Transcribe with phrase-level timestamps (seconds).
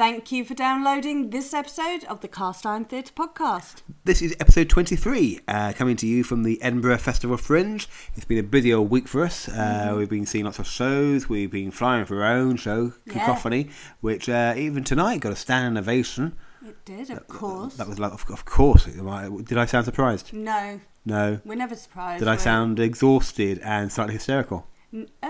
[0.00, 3.82] Thank you for downloading this episode of the Cast Iron Theatre podcast.
[4.04, 7.86] This is episode 23, uh, coming to you from the Edinburgh Festival Fringe.
[8.16, 9.46] It's been a busy old week for us.
[9.46, 9.98] Uh, Mm-hmm.
[9.98, 11.28] We've been seeing lots of shows.
[11.28, 13.12] We've been flying for our own show, Yeah.
[13.12, 13.68] Cacophony,
[14.00, 16.34] which uh, even tonight got a standing ovation.
[16.66, 17.76] It did, of course.
[17.76, 18.86] That was like, of, of course.
[18.86, 20.32] Did I sound surprised?
[20.32, 21.40] No, No.
[21.44, 22.20] we're never surprised.
[22.20, 24.66] Did I sound exhausted and slightly hysterical?
[24.94, 25.28] N- Uh,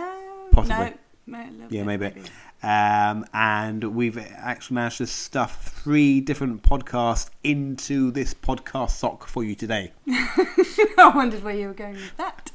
[0.52, 0.94] Possibly.
[1.26, 1.38] No,
[1.70, 2.22] Yeah, bit, maybe.
[2.62, 9.42] Um, and we've actually managed to stuff three different podcasts into this podcast sock for
[9.42, 9.92] you today.
[10.08, 12.50] I wondered where you were going with that.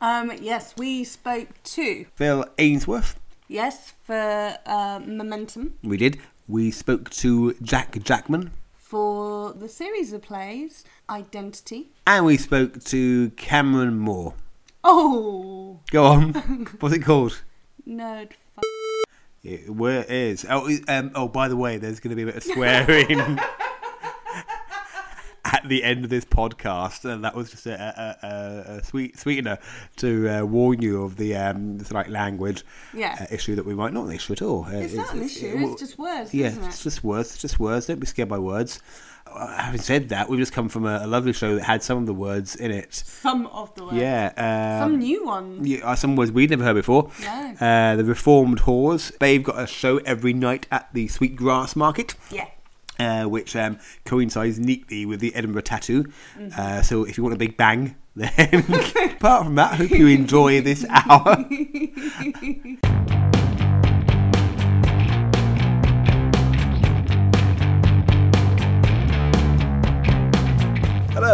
[0.00, 6.18] Um, yes, we spoke to, Phil Ainsworth, yes, for uh, Momentum we did.
[6.48, 11.90] We spoke to Jack Jackman, for the series of plays Identity.
[12.06, 14.34] and we spoke to Cameron Moore.
[14.82, 16.32] Oh, Go on.
[16.80, 17.40] What's it called?
[17.88, 18.32] nerd.
[19.44, 20.46] It, where it is?
[20.48, 23.20] Oh, um, oh, by the way, there's going to be a bit of swearing
[25.44, 29.18] at the end of this podcast, and that was just a, a, a, a sweet
[29.18, 29.58] sweetener
[29.96, 33.16] to uh, warn you of the um, language Yeah.
[33.20, 34.64] uh, issue that we might not an issue at all.
[34.64, 35.46] Uh, it's not an issue.
[35.46, 36.58] it- it's just words, yeah, it?
[36.64, 37.32] it's just words.
[37.32, 37.86] It's just words.
[37.86, 38.80] Don't be scared by words.
[39.34, 41.98] Uh, having said that, we've just come from a, a lovely show that had some
[41.98, 42.94] of the words in it.
[42.94, 43.96] Some of the words.
[43.96, 44.32] Yeah,
[44.80, 45.66] um, Some new ones.
[45.68, 47.10] yeah, uh, some words we'd never heard before.
[47.22, 47.54] No.
[47.60, 49.16] Uh, the Reformed Whores.
[49.18, 52.14] They've got a show every night at the Sweet Grass Market.
[52.30, 52.46] Yeah.
[52.96, 56.04] Uh, which um, coincides neatly with the Edinburgh Tattoo.
[56.38, 56.48] Mm-hmm.
[56.56, 58.60] Uh, so if you want a big bang, then
[59.16, 61.44] apart from that, I hope you enjoy this hour.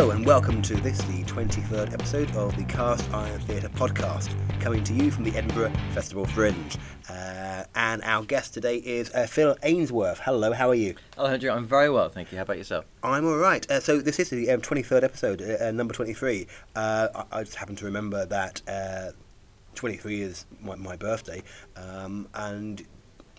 [0.01, 4.83] Hello and welcome to this, the 23rd episode of the Cast Iron Theatre podcast, coming
[4.85, 6.79] to you from the Edinburgh Festival Fringe.
[7.11, 10.21] Uh, and our guest today is uh, Phil Ainsworth.
[10.21, 10.95] Hello, how are you?
[11.17, 11.51] Hello, Andrew.
[11.51, 12.39] I'm very well, thank you.
[12.39, 12.87] How about yourself?
[13.03, 13.71] I'm all right.
[13.71, 16.47] Uh, so this is the um, 23rd episode, uh, uh, number 23.
[16.75, 19.11] Uh, I, I just happen to remember that uh,
[19.75, 21.43] 23 is my, my birthday,
[21.77, 22.87] um, and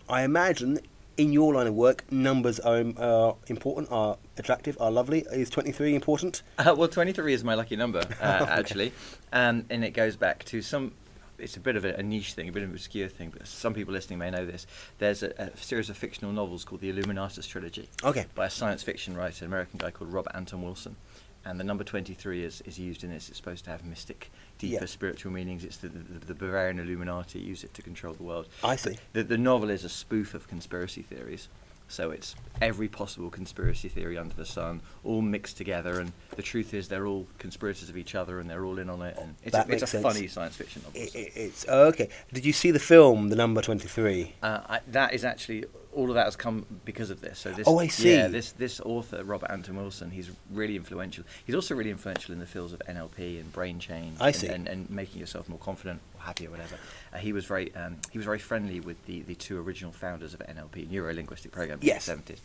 [0.07, 0.81] I imagine
[1.17, 5.25] in your line of work, numbers are, are important, are attractive, are lovely.
[5.31, 6.41] Is 23 important?
[6.57, 8.91] Uh, well, 23 is my lucky number, uh, actually,
[9.33, 10.93] um, and it goes back to some.
[11.37, 13.47] It's a bit of a, a niche thing, a bit of an obscure thing, but
[13.47, 14.67] some people listening may know this.
[14.99, 18.27] There's a, a series of fictional novels called the Illuminatus trilogy Okay.
[18.35, 20.97] by a science fiction writer, an American guy called Robert Anton Wilson.
[21.43, 23.27] And the number 23 is, is used in this.
[23.27, 24.29] It's supposed to have mystic,
[24.61, 24.85] deeper Yeah.
[24.85, 25.63] spiritual meanings.
[25.65, 28.47] It's the, the, the Bavarian Illuminati use it to control the world.
[28.63, 28.97] I see.
[29.13, 31.49] The, the novel is a spoof of conspiracy theories.
[31.91, 36.73] So it's every possible conspiracy theory under the sun, all mixed together, and the truth
[36.73, 39.17] is they're all conspirators of each other, and they're all in on it.
[39.19, 40.03] And it's That a, it's a sense.
[40.03, 41.01] funny science fiction novel.
[41.01, 42.09] It, it, it's oh, okay.
[42.33, 44.35] Did you see the film, The Number 23?
[44.41, 47.39] Uh, I, that is actually all of that has come because of this.
[47.39, 48.13] So this, Oh, I see.
[48.13, 51.25] Yeah, this this author Robert Anton Wilson, he's really influential.
[51.45, 54.17] He's also really influential in the fields of NLP and brain change.
[54.19, 54.47] I and, see.
[54.47, 56.75] And, and making yourself more confident happy or whatever.
[57.13, 60.33] Uh, he was very um, he was very friendly with the, the two original founders
[60.33, 62.07] of NLP, Neuro Linguistic Programming, Yes.
[62.07, 62.41] in the seventies.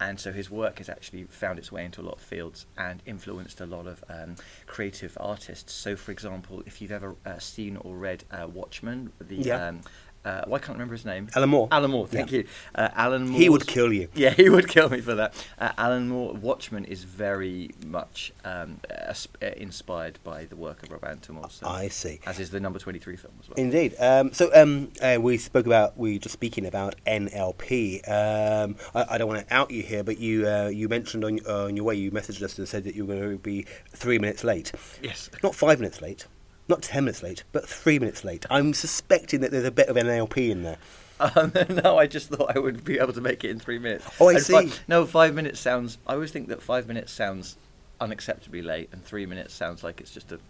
[0.00, 3.00] And so his work has actually found its way into a lot of fields and
[3.06, 4.34] influenced a lot of um,
[4.66, 5.72] creative artists.
[5.72, 9.68] So, for example, if you've ever uh, seen or read uh, Watchmen, the Yeah.
[9.68, 9.80] um,
[10.24, 11.28] uh, I can't remember his name.
[11.34, 11.68] Alan Moore.
[11.70, 12.38] Alan Moore, thank Yeah.
[12.40, 12.46] you.
[12.74, 13.40] Uh, Alan Moore.
[13.40, 14.08] He would kill you.
[14.14, 15.34] Yeah, he would kill me for that.
[15.58, 19.14] Uh, Alan Moore, Watchmen is very much um, uh,
[19.56, 21.66] inspired by the work of Rob Anton Wilson.
[21.68, 22.20] I see.
[22.26, 23.56] As is the number 23 film as well.
[23.58, 23.94] Indeed.
[24.00, 28.08] Um, so um, uh, we spoke about we were just speaking about NLP.
[28.08, 31.38] Um, I, I don't want to out you here, but you uh, you mentioned on,
[31.46, 33.66] uh, on your way you messaged us and said that you were going to be
[33.90, 34.72] three minutes late.
[35.02, 35.30] yes.
[35.42, 36.26] Not five minutes late,
[36.68, 38.46] not ten minutes late, but three minutes late.
[38.50, 40.78] I'm suspecting that there's a bit of NLP in there.
[41.20, 41.52] Um,
[41.84, 44.04] no, I just thought I would be able to make it in three minutes.
[44.20, 44.72] Oh, I And see.
[44.88, 45.96] no, five minutes sounds.
[46.08, 47.56] I always think that five minutes sounds
[48.00, 50.40] unacceptably late, and three minutes sounds like it's just a,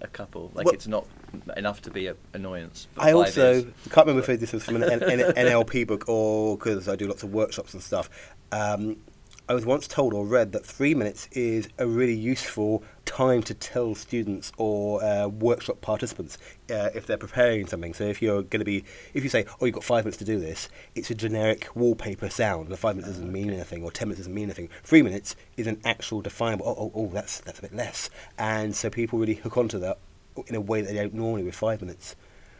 [0.00, 0.52] a couple.
[0.54, 1.06] Like Well- it's not
[1.56, 2.86] enough to be an annoyance.
[2.94, 3.64] but I also is.
[3.90, 7.32] can't remember if this was from an NLP book or because I do lots of
[7.34, 8.08] workshops and stuff.
[8.52, 8.98] Um,
[9.48, 13.54] I was once told or read that three minutes is a really useful time to
[13.54, 16.38] tell students or uh, workshop participants
[16.70, 17.92] uh, if they're preparing something.
[17.92, 18.84] So if you're going to be,
[19.14, 22.30] if you say, "Oh, you've got five minutes to do this," it's a generic wallpaper
[22.30, 22.68] sound.
[22.68, 24.68] The five minutes doesn't mean anything, or ten minutes doesn't mean anything.
[24.84, 26.66] Three minutes is an actual definable.
[26.66, 29.98] Oh, oh, oh, that's that's a bit less, and so people really hook onto that
[30.46, 32.14] in a way that they don't normally with five minutes.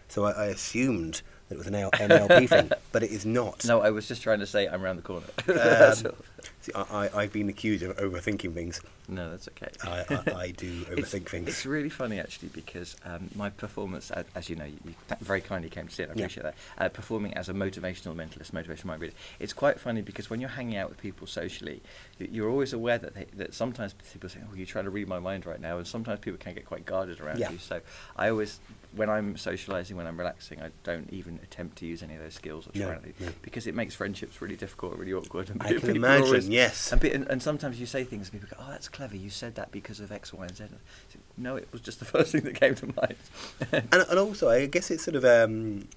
[0.08, 3.64] So I, I assumed that it was an L- NLP thing, but it is not.
[3.64, 5.26] No, I was just trying to say I'm around the corner.
[6.06, 6.12] Um.
[6.60, 8.80] See, I, I, I've been accused of overthinking things.
[9.08, 9.68] no, that's okay.
[9.84, 10.04] I,
[10.34, 11.48] I, I do It's, overthink things.
[11.48, 15.40] it's really funny actually because um, my performance, as, as you know, you, you very
[15.40, 16.10] kindly came to see it.
[16.10, 16.24] I Yeah.
[16.24, 16.54] appreciate that.
[16.78, 20.50] Uh, performing as a motivational mentalist, motivational mind reader, it's quite funny because when you're
[20.50, 21.82] hanging out with people socially,
[22.18, 25.18] you're always aware that they, that sometimes people say, "Oh, you're trying to read my
[25.18, 27.50] mind right now," and sometimes people can get quite guarded around Yeah.
[27.50, 27.58] you.
[27.58, 27.80] So
[28.16, 28.60] I always,
[28.94, 32.34] when I'm socialising, when I'm relaxing, I don't even attempt to use any of those
[32.34, 33.32] skills or No, try to, no.
[33.42, 35.50] because it makes friendships really difficult, really awkward.
[35.50, 36.92] And I can imagine, always- yes.
[36.92, 39.54] And, and, and sometimes you say things and people go, oh, that's clever, you said
[39.56, 40.64] that because of X, Y, and Z.
[41.12, 43.16] Say, No, it was just the first thing that came to mind.
[43.72, 45.88] and, and also, I guess it sort of um,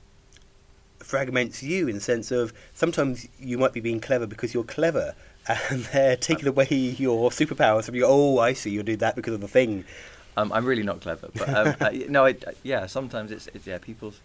[0.99, 5.13] fragments you in the sense of sometimes you might be being clever because you're clever,
[5.69, 8.05] and they're taking away your superpowers from you.
[8.07, 9.85] Oh, I see, you did that because of the thing.
[10.37, 13.67] um, I'm really not clever, but um, uh, no, I, I- yeah, sometimes it's, it's
[13.67, 14.19] yeah, people's.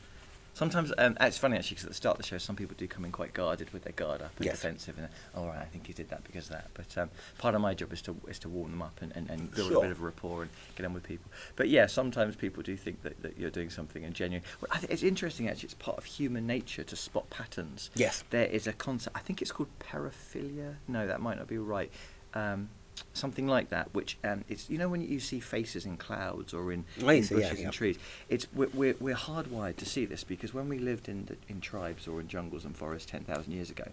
[0.52, 2.86] Sometimes um, it's funny actually because at the start of the show, some people do
[2.86, 4.56] come in quite guarded with their guard up and Yes.
[4.56, 6.68] defensive, and oh, right, I think you did that because of that.
[6.74, 9.30] But um, part of my job is to is to warm them up and, and,
[9.30, 11.30] and build a bit of rapport and get on with people.
[11.56, 14.44] But yeah, sometimes people do think that, that you're doing something and genuine.
[14.60, 15.66] Well, I think it's interesting actually.
[15.66, 17.90] It's part of human nature to spot patterns.
[17.94, 18.24] Yes.
[18.30, 19.16] there is a concept.
[19.16, 20.76] I think it's called paraphilia.
[20.88, 21.90] No, that might not be right.
[22.34, 22.68] Um,
[23.12, 23.94] something like that.
[23.94, 27.30] Which um, it's you know when you see faces in clouds or in, in bushes
[27.30, 27.64] yeah, yeah.
[27.64, 27.98] and trees.
[28.28, 31.60] It's we're, we're we're hardwired to see this because when we lived in the, in
[31.60, 33.88] tribes or in jungles and forests ten thousand years ago,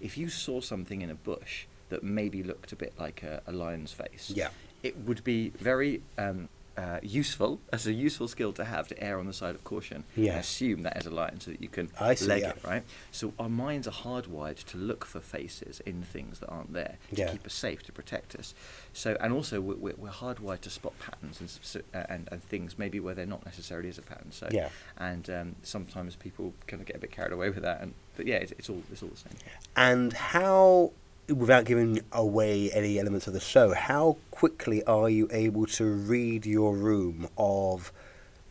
[0.00, 3.52] if you saw something in a bush that maybe looked a bit like a, a
[3.52, 4.48] lion's face, Yeah.
[4.82, 9.18] it would be very um, uh, useful as a useful skill to have to err
[9.18, 10.32] on the side of caution Yeah.
[10.32, 12.50] and assume that is a lion so that you can I see, leg yeah.
[12.50, 12.82] it right.
[13.10, 17.20] So our minds are hardwired to look for faces in things that aren't there to
[17.20, 17.30] Yeah.
[17.32, 18.54] keep us safe to protect us.
[18.92, 23.00] So and also we're, we're, hardwired to spot patterns and, uh, and and things maybe
[23.00, 24.30] where they're not necessarily as a pattern.
[24.32, 24.68] So Yeah.
[24.98, 27.80] and um, sometimes people kind of get a bit carried away with that.
[27.80, 29.32] And but yeah, it's, it's all it's all the same.
[29.76, 30.92] And how,
[31.28, 36.46] without giving away any elements of the show, how quickly are you able to read
[36.46, 37.92] your room of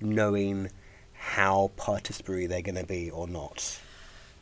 [0.01, 0.69] knowing
[1.13, 3.79] how participatory they're going to be or not?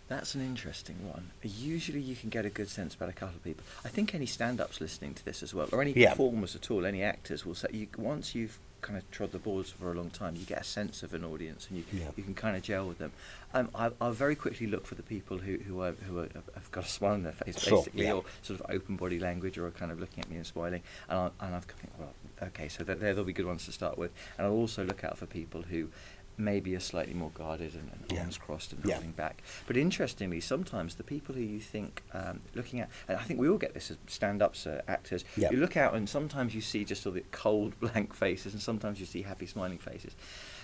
[0.09, 1.31] That's an interesting one.
[1.41, 3.63] Usually, you can get a good sense about a couple of people.
[3.85, 6.09] I think any stand-ups listening to this as well, or any Yeah.
[6.09, 9.71] performers at all, any actors will say you once you've kind of trod the boards
[9.71, 12.11] for a long time, you get a sense of an audience and you Yeah.
[12.15, 13.11] you can kind of gel with them.
[13.55, 16.69] Um, I, I'll very quickly look for the people who who are who are, have
[16.71, 18.13] got a smile on their face, Sure, basically, yeah.
[18.13, 20.81] or sort of open body language, or are kind of looking at me and smiling.
[21.09, 22.13] And I'll, and I'll think, well,
[22.49, 24.11] okay, so they're, they'll be good ones to start with.
[24.37, 25.89] And I'll also look out for people who
[26.37, 28.21] maybe are slightly more guarded and, and Yeah.
[28.21, 28.99] arms crossed and Yeah.
[29.15, 29.41] back.
[29.67, 33.47] But interestingly, sometimes the people who you think, um, looking at, and I think we
[33.47, 35.23] all get this as stand-ups, uh, actors.
[35.37, 35.51] Yeah.
[35.51, 38.99] You look out and sometimes you see just all the cold, blank faces, and sometimes
[38.99, 40.15] you see happy, smiling faces.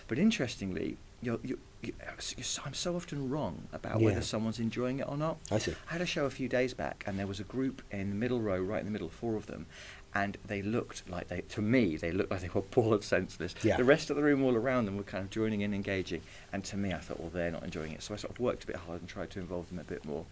[0.08, 1.94] But interestingly, you're, you you
[2.36, 5.38] you're I'm so often wrong about whether someone's enjoying it or not.
[5.52, 5.76] I see.
[5.88, 8.16] I had a show a few days back, and there was a group in the
[8.16, 9.68] middle row, right in the middle, four of them,
[10.16, 13.54] and they looked like they, to me, they looked like they were bored, senseless.
[13.64, 13.78] Yeah.
[13.78, 16.22] The rest of the room, all around them, were kind of joining in, engaging,
[16.52, 18.02] and to me, I thought, well, they're not enjoying it.
[18.02, 20.04] So I sort of worked a bit hard and tried to involve them a bit
[20.06, 20.26] more.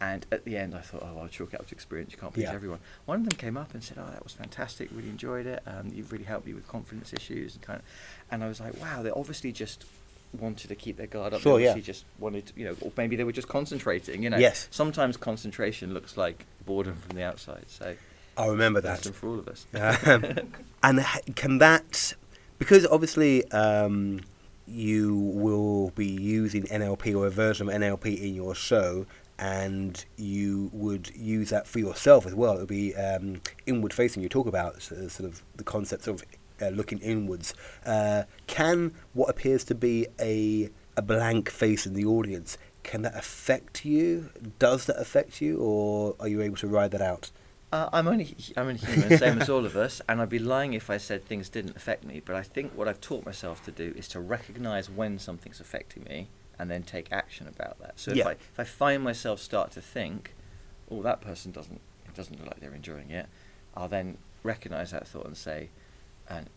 [0.00, 2.12] And at the end, I thought, oh, I'll chalk it up to experience.
[2.12, 2.52] You can't please Yeah.
[2.52, 2.80] everyone.
[3.06, 4.90] One of them came up and said, oh, that was fantastic.
[4.92, 5.62] Really enjoyed it.
[5.66, 7.84] Um, you've really helped me with confidence issues and kind of.
[8.30, 9.84] And I was like, wow, they obviously just
[10.38, 11.40] wanted to keep their guard up.
[11.40, 11.70] Sure, they yeah.
[11.70, 14.24] obviously just wanted, to, you know, or maybe they were just concentrating.
[14.24, 14.66] You know, Yes.
[14.72, 17.64] Sometimes concentration looks like boredom from the outside.
[17.68, 17.94] So
[18.36, 19.04] I remember that.
[19.04, 19.66] for all of us.
[20.06, 20.52] Um,
[20.82, 22.14] and can that,
[22.58, 24.20] because obviously um,
[24.66, 29.06] you will be using NLP or a version of NLP in your show,
[29.38, 32.54] and you would use that for yourself as well.
[32.54, 34.22] It would be um, inward facing.
[34.22, 36.22] You talk about uh, sort of the concepts of
[36.60, 37.54] uh, looking inwards.
[37.86, 43.16] Uh, can what appears to be a a blank face in the audience can that
[43.16, 44.30] affect you?
[44.60, 47.32] Does that affect you, or are you able to ride that out?
[47.74, 50.74] Uh, I'm only I'm only human, same as all of us, and I'd be lying
[50.74, 52.22] if I said things didn't affect me.
[52.24, 56.04] But I think what I've taught myself to do is to recognise when something's affecting
[56.04, 57.94] me and then take action about that.
[57.98, 60.34] So if I if I find myself start to think,
[60.88, 63.26] oh, that person doesn't it doesn't look like they're enjoying it,
[63.76, 65.70] I'll then recognise that thought and say,
[66.28, 66.48] and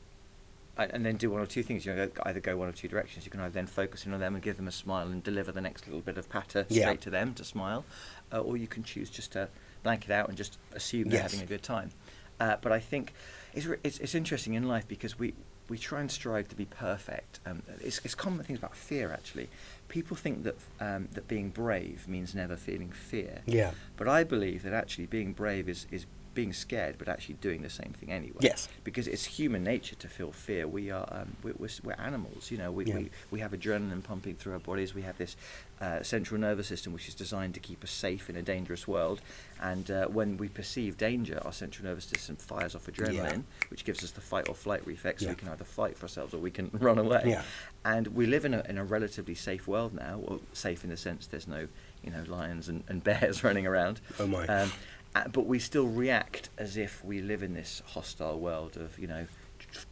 [0.77, 1.83] and and then do one or two things.
[1.83, 3.25] You know, either go one or two directions.
[3.25, 5.51] You can either then focus in on them and give them a smile and deliver
[5.51, 6.83] the next little bit of patter Yeah.
[6.83, 7.86] straight to them to smile,
[8.31, 9.50] uh, or you can choose just to
[9.84, 11.31] blank it out and just assume they're Yes.
[11.31, 11.91] having a good time.
[12.39, 13.13] Uh, but I think
[13.53, 15.34] it's, re- it's it's interesting in life because we
[15.69, 17.39] we try and strive to be perfect.
[17.46, 19.50] Um, it's it's common things about fear actually.
[19.88, 23.41] People think that um, that being brave means never feeling fear.
[23.46, 23.72] Yeah.
[23.96, 26.05] But I believe that actually being brave is, is
[26.36, 28.38] being scared, but actually doing the same thing anyway.
[28.41, 28.69] Yes.
[28.84, 30.67] Because it's human nature to feel fear.
[30.67, 32.51] We are um, we're, we're, we're animals.
[32.51, 32.98] You know, we, Yeah.
[32.98, 34.93] we we have adrenaline pumping through our bodies.
[34.93, 35.36] We have this
[35.79, 39.22] uh, central nervous system which is designed to keep us safe in a dangerous world.
[39.62, 44.03] And uh, when we perceive danger, our central nervous system fires off adrenaline, which gives
[44.03, 45.22] us the fight or flight reflex.
[45.22, 45.34] So Yeah.
[45.34, 47.24] we can either fight for ourselves or we can run away.
[47.25, 47.43] Yeah.
[47.86, 50.17] And we live in a, in a relatively safe world now.
[50.17, 51.67] Well, safe in the sense there's no,
[52.03, 54.01] you know, lions and, and bears running around.
[54.19, 54.46] Oh my.
[54.48, 54.72] Um,
[55.15, 59.07] uh, but we still react as if we live in this hostile world of, you
[59.07, 59.25] know,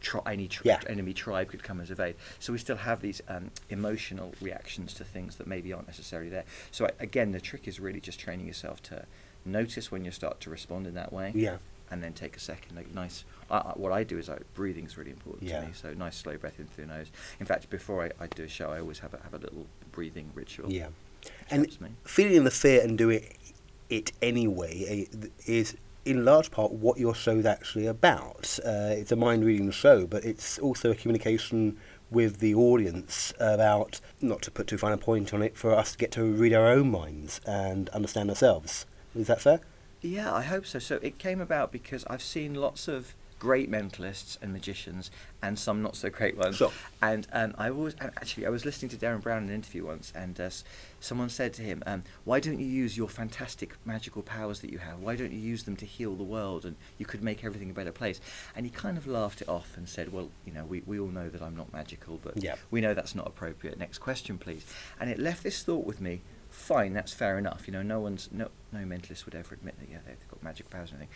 [0.00, 0.80] tr- any tr- Yeah.
[0.88, 2.16] enemy tribe could come as evade.
[2.38, 6.44] So we still have these um, emotional reactions to things that maybe aren't necessarily there.
[6.70, 9.04] So I, again, the trick is really just training yourself to
[9.44, 11.58] notice when you start to respond in that way Yeah.
[11.90, 12.74] and then take a second.
[12.76, 13.24] Like nice.
[13.50, 15.60] I, I, what I do is I, breathing's really important Yeah.
[15.60, 15.72] to me.
[15.74, 17.10] So nice slow breath in through the nose.
[17.38, 19.66] In fact, before I, I do a show, I always have a, have a little
[19.92, 20.72] breathing ritual.
[20.72, 20.88] Yeah.
[21.50, 21.66] And
[22.04, 23.24] feeling the fear and doing
[23.88, 28.58] it anyway eh, is in large part what your show's actually about.
[28.64, 31.76] Uh, it's a mind reading show, but it's also a communication
[32.10, 35.92] with the audience about, not to put too fine a point on it, for us
[35.92, 38.86] to get to read our own minds and understand ourselves.
[39.16, 39.60] Is that fair?
[40.00, 40.78] Yeah, I hope so.
[40.78, 45.10] So it came about because I've seen lots of great mentalists and magicians,
[45.42, 46.56] and some not so great ones.
[46.56, 46.72] Sure.
[47.02, 50.12] And um, I and actually, I was listening to Derren Brown in an interview once,
[50.14, 50.50] and uh,
[51.00, 54.78] someone said to him, um, "Why don't you use your fantastic magical powers that you
[54.78, 55.00] have?
[55.00, 56.64] Why don't you use them to heal the world?
[56.64, 58.20] And you could make everything a better place."
[58.54, 61.08] And he kind of laughed it off and said, "Well, you know, we, we all
[61.08, 62.56] know that I'm not magical, but Yeah.
[62.70, 63.78] we know that's not appropriate.
[63.78, 64.64] Next question, please."
[64.98, 66.22] And it left this thought with me.
[66.48, 67.64] Fine, that's fair enough.
[67.66, 70.70] You know, no one's no no mentalist would ever admit that yeah they've got magic
[70.70, 71.14] powers and everything.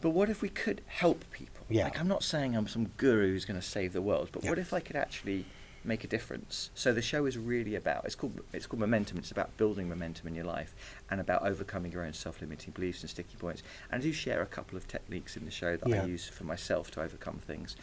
[0.00, 1.66] But what if we could help people?
[1.68, 1.84] Yeah.
[1.84, 4.50] Like I'm not saying I'm some guru who's going to save the world, but Yeah.
[4.50, 5.44] what if I could actually
[5.84, 6.70] make a difference?
[6.74, 9.18] So the show is really about it's called it's called momentum.
[9.18, 10.74] It's about building momentum in your life
[11.10, 13.62] and about overcoming your own self-limiting beliefs and sticky points.
[13.90, 16.02] And I do share a couple of techniques in the show that Yeah.
[16.02, 17.76] I use for myself to overcome things.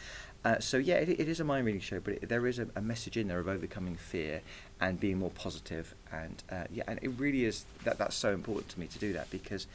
[0.44, 2.68] Uh, so yeah, it, it is a mind reading show, but it, there is a,
[2.76, 4.40] a message in there of overcoming fear
[4.80, 5.94] and being more positive.
[6.10, 9.12] And uh, yeah, and it really is that that's so important to me to do
[9.12, 9.66] that because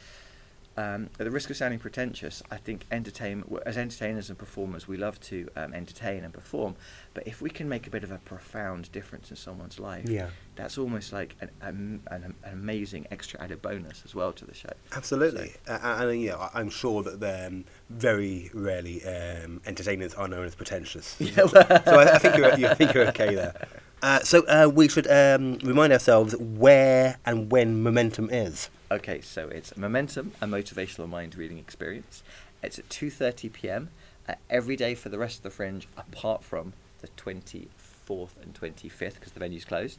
[0.76, 4.96] um, at the risk of sounding pretentious, I think entertainment, as entertainers and performers, we
[4.96, 6.76] love to um, entertain and perform.
[7.14, 10.28] But if we can make a bit of a profound difference in someone's life, Yeah.
[10.56, 14.70] that's almost like an, an, an, amazing extra added bonus as well to the show.
[14.96, 20.28] Absolutely, uh, and you know, I- I'm sure that um, very rarely um, entertainers are
[20.28, 21.16] known as pretentious.
[21.20, 21.58] Yeah, so
[21.98, 23.54] I, I think you're, I think you're okay there.
[24.02, 28.68] Uh, so uh, we should um, remind ourselves where and when momentum is.
[28.90, 32.24] Okay, so it's Momentum, a motivational mind reading experience.
[32.62, 33.90] It's at 2:30 p.m.
[34.28, 39.14] Uh, every day for the rest of the Fringe, apart from the 24th and 25th,
[39.14, 39.98] because the venue's closed.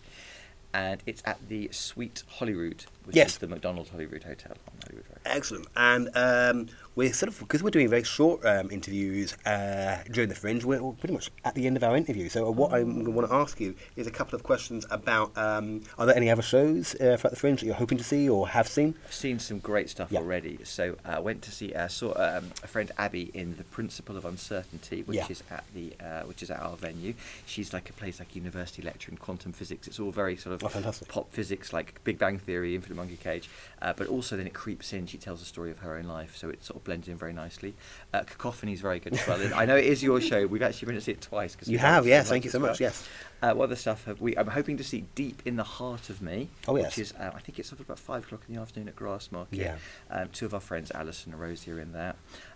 [0.74, 3.32] And it's at the Sweet Holyrood, which Yes.
[3.34, 5.20] is the McDonald's Holyrood Hotel on Holyrood Road.
[5.26, 5.68] Excellent.
[5.76, 10.36] And um, we're sort of because we're doing very short um, interviews uh, during the
[10.36, 10.64] fringe.
[10.64, 12.30] We're pretty much at the end of our interview.
[12.30, 16.06] So what I want to ask you is a couple of questions about: um, Are
[16.06, 18.68] there any other shows uh, throughout the fringe that you're hoping to see or have
[18.68, 18.96] seen?
[19.06, 20.20] I've seen some great stuff Yeah.
[20.20, 20.60] already.
[20.64, 24.26] So I went to see uh, saw um, a friend Abby in the Principle of
[24.26, 25.28] Uncertainty, which Yeah.
[25.30, 27.14] is at the uh, which is at our venue.
[27.46, 29.88] She's like a place like university lecture in quantum physics.
[29.88, 33.50] It's all very sort of Oh, pop physics, like Big Bang Theory, Infinite Monkey Cage.
[33.82, 35.06] Uh, but also then it creeps in.
[35.08, 37.34] She tells a story of her own life, so it sort of blends in very
[37.34, 37.74] nicely.
[38.14, 39.40] Uh, Cacophony is very good as well.
[39.56, 40.46] I know it is your show.
[40.48, 41.56] We've actually been to see it twice.
[41.56, 42.30] Cause You have, yes.
[42.30, 42.70] Thank you so well.
[42.72, 42.80] much.
[42.80, 43.08] Yes.
[43.42, 44.38] Uh, what other stuff have we?
[44.38, 46.86] I'm hoping to see Deep in the Heart of Me, Oh, yes.
[46.96, 49.48] which is uh, I think it's about five o'clock in the afternoon at Grassmarket.
[49.52, 49.76] Yeah.
[50.10, 52.16] Um, two of our friends, Alison and Rosie, are in that.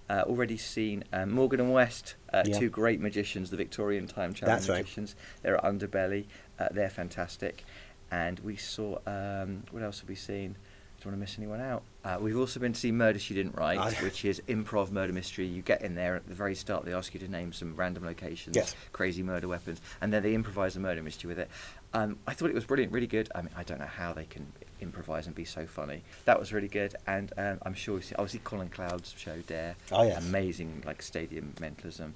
[0.09, 2.57] Uh, already seen um, Morgan and West, uh, Yeah.
[2.57, 4.77] two great magicians, the Victorian time traveling That's right.
[4.77, 5.15] magicians.
[5.41, 6.27] They're at Underbelly.
[6.57, 7.65] Uh, they're fantastic.
[8.11, 10.55] And we saw um, what else have we seen?
[10.99, 11.83] Don't want to miss anyone out.
[12.03, 13.91] Uh, we've also been to see Murder She Didn't Write, Ah.
[14.01, 15.45] which is improv murder mystery.
[15.45, 16.85] You get in there at the very start.
[16.85, 18.75] They ask you to name some random locations, Yes.
[18.93, 21.49] crazy murder weapons, and then they improvise a murder mystery with it.
[21.93, 23.29] Um, I thought it was brilliant, really good.
[23.35, 26.01] I mean, I don't know how they can improvise and be so funny.
[26.25, 29.75] That was really good, and um, I'm sure we see, obviously Colin Cloud's show Dare.
[29.91, 30.17] Oh, yes.
[30.17, 32.15] amazing like stadium mentalism.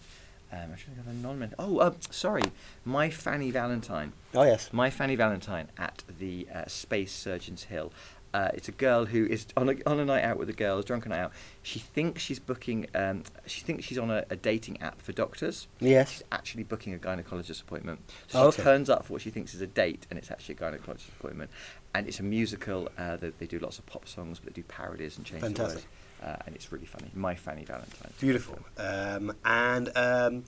[0.51, 1.55] Um, I'm trying to think of a non-mental.
[1.59, 2.43] Oh, uh, sorry,
[2.83, 4.13] my Fanny Valentine.
[4.33, 4.69] Oh yes.
[4.73, 7.91] My Fanny Valentine at the uh, Space Surgeons Hall.
[8.33, 10.81] Uh, it's a girl who is on a, on a night out with a girl,
[10.81, 11.33] drunk a drunken night out.
[11.63, 12.87] She thinks she's booking.
[12.95, 15.67] Um, she thinks she's on a, a dating app for doctors.
[15.81, 16.11] Yes.
[16.11, 17.99] She's actually booking a gynecologist appointment.
[18.27, 18.63] So Oh, she okay.
[18.63, 21.51] turns up for what she thinks is a date, and it's actually a gynecologist appointment.
[21.93, 22.87] And it's a musical.
[22.97, 25.47] Uh, they, they do lots of pop songs, but they do parodies and change the
[25.47, 25.75] Fantastic.
[25.79, 25.87] words.
[26.21, 27.09] Uh, and it's really funny.
[27.15, 28.11] My Fanny Valentine.
[28.19, 28.59] Beautiful.
[28.77, 30.43] Um, and um,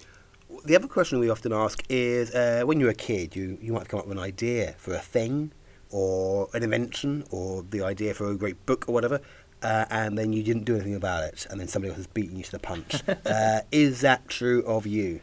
[0.65, 3.88] the other question we often ask is uh, when you're a kid, you, you might
[3.89, 5.51] come up with an idea for a thing
[5.89, 9.20] or an invention or the idea for a great book or whatever,
[9.62, 12.36] uh, and then you didn't do anything about it, and then somebody else has beaten
[12.36, 13.01] you to the punch.
[13.25, 15.22] uh, is that true of you?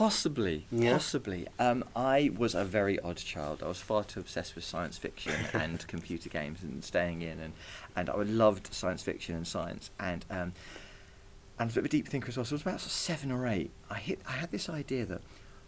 [0.00, 0.92] Possibly, Yeah.
[0.92, 1.46] possibly.
[1.58, 3.62] Um, I was a very odd child.
[3.62, 7.52] I was far too obsessed with science fiction and computer games and staying in, and,
[7.94, 9.90] and I loved science fiction and science.
[10.00, 10.52] And um,
[11.58, 12.46] and a bit of a deep thinker as well.
[12.46, 13.72] So I was about seven or eight.
[13.90, 14.20] I hit.
[14.26, 15.20] I had this idea that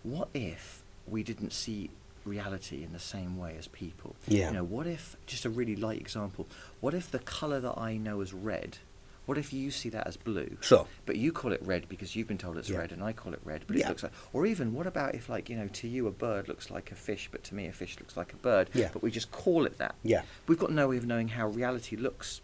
[0.02, 1.90] what if we didn't see
[2.24, 4.16] reality in the same way as people?
[4.26, 4.46] Yeah.
[4.46, 6.46] You know, what if just a really light example?
[6.80, 8.78] What if the colour that I know as red?
[9.25, 10.57] What if you see that as blue?
[10.61, 10.87] Sure.
[11.07, 12.79] But you call it red because you've been told it's Yeah.
[12.79, 13.87] red, and I call it red, but Yeah.
[13.87, 14.12] it looks like.
[14.33, 16.97] Or even, what about if, like, you know, to you a bird looks like a
[16.97, 18.91] fish, but to me a fish looks like a bird, Yeah.
[18.93, 19.95] but we just call it that?
[20.02, 20.23] Yeah.
[20.49, 22.41] We've got no way of knowing how reality looks.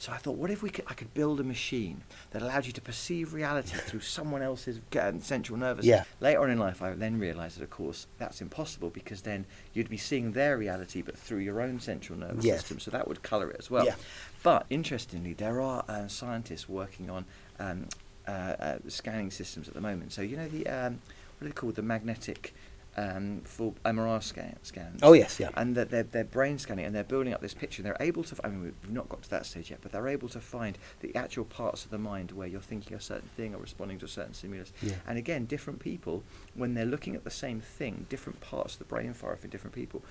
[0.00, 0.84] So I thought, what if we could?
[0.86, 5.20] I could build a machine that allowed you to perceive reality through someone else's um,
[5.20, 5.84] central nervous.
[5.84, 6.04] Yeah.
[6.20, 9.90] Later on in life, I then realised that, of course, that's impossible because then you'd
[9.90, 12.60] be seeing their reality, but through your own central nervous Yes.
[12.60, 12.78] system.
[12.78, 13.86] So that would colour it as well.
[13.86, 13.96] Yeah.
[14.44, 17.24] But interestingly, there are uh, scientists working on
[17.58, 17.88] um,
[18.26, 20.12] uh, uh, scanning systems at the moment.
[20.12, 21.00] So you know the um,
[21.38, 21.74] what are they called?
[21.74, 22.54] The magnetic
[22.98, 25.00] um, full MRI scan, scans.
[25.02, 25.50] Oh, yes, yeah.
[25.54, 27.80] And that they're, they're brain scanning and they're building up this picture.
[27.80, 28.36] And they're able to.
[28.42, 31.14] I mean, we've not got to that stage yet, but they're able to find the
[31.14, 34.08] actual parts of the mind where you're thinking a certain thing or responding to a
[34.08, 34.72] certain stimulus.
[34.82, 34.94] Yeah.
[35.06, 36.24] And again, different people,
[36.54, 39.74] when they're looking at the same thing, different parts of the brain fire for different
[39.74, 40.02] people.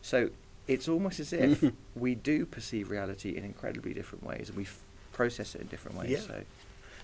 [0.00, 0.30] So
[0.68, 4.80] it's almost as if we do perceive reality in incredibly different ways, and we f-
[5.12, 6.10] process it in different ways.
[6.10, 6.18] Yeah.
[6.20, 6.42] So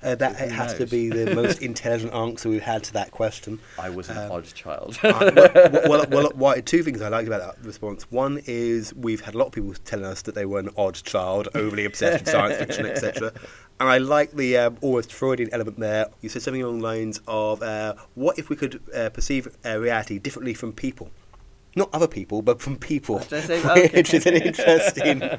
[0.02, 3.60] Uh, that Who has to be the most intelligent answer we've had to that question.
[3.78, 4.98] I was an Um, odd child.
[5.02, 8.10] Uh, well, well, well, why, two things I liked about that response.
[8.10, 10.94] One is we've had a lot of people telling us that they were an odd
[10.96, 13.32] child, overly obsessed with science fiction, etc.
[13.80, 16.06] And I like the um, almost Freudian element there.
[16.20, 19.76] You said something along the lines of, uh, "What if we could uh, perceive uh,
[19.80, 21.10] reality differently from people?"
[21.74, 23.88] Not other people, but from people, say- okay.
[23.94, 25.22] which is an interesting.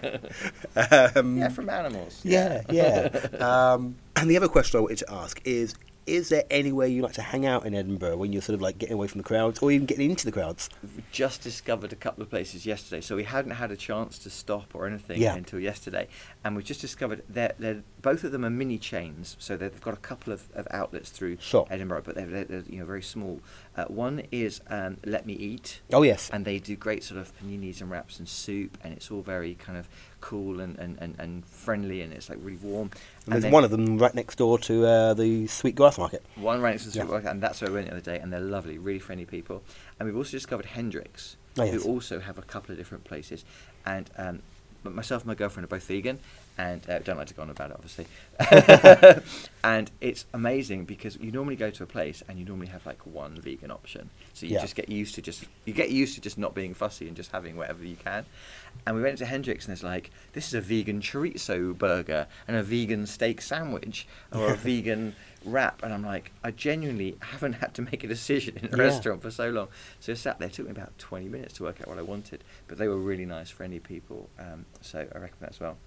[0.76, 2.20] Um, yeah, from animals.
[2.24, 3.10] yeah, yeah.
[3.40, 5.76] um, and the other question I wanted to ask is:
[6.08, 8.78] Is there anywhere you like to hang out in Edinburgh when you're sort of like
[8.80, 10.70] getting away from the crowds, or even getting into the crowds?
[10.82, 14.30] We just discovered a couple of places yesterday, so we hadn't had a chance to
[14.32, 15.36] stop or anything Yeah.
[15.36, 16.08] until yesterday.
[16.44, 19.94] And we've just discovered they're, they're both of them are mini chains, so they've got
[19.94, 21.68] a couple of, of outlets through Sure.
[21.70, 23.40] Edinburgh, but they're, they're, they're, you know very small.
[23.76, 27.32] Uh, one is um, Let Me Eat, Oh yes, and they do great sort of
[27.40, 29.88] paninis and wraps and soup, and it's all very kind of
[30.22, 32.92] cool and, and, and, and friendly, and it's like really warm.
[33.26, 36.24] and there's one of them right next door to uh, the Sweet Grass Market.
[36.36, 37.12] One right next to the Sweet Yeah.
[37.12, 39.64] Market, and that's where we went the other day, and they're lovely, really friendly people.
[40.00, 41.84] And we've also discovered Hendrix, Oh, yes.
[41.84, 43.44] who also have a couple of different places.
[43.88, 44.42] And um,
[44.84, 46.20] myself and my girlfriend are both vegan,
[46.58, 48.06] and uh, don't like to go on about it, obviously.
[49.64, 53.06] and it's amazing because you normally go to a place and you normally have like
[53.06, 54.62] one vegan option, so you Yeah.
[54.62, 57.32] just get used to just you get used to just not being fussy and just
[57.32, 58.26] having whatever you can.
[58.86, 62.58] And we went to Hendrix, and it's like this is a vegan chorizo burger and
[62.58, 67.74] a vegan steak sandwich or a vegan wrap, and I'm like, I genuinely haven't had
[67.76, 68.84] to make a decision in a Yeah.
[68.84, 69.68] restaurant for so long.
[70.00, 70.48] So I sat there.
[70.48, 72.98] It took me about 20 minutes to work out what I wanted, but they were
[72.98, 74.30] really nice, friendly people.
[74.40, 75.78] Um, so I recommend that as well.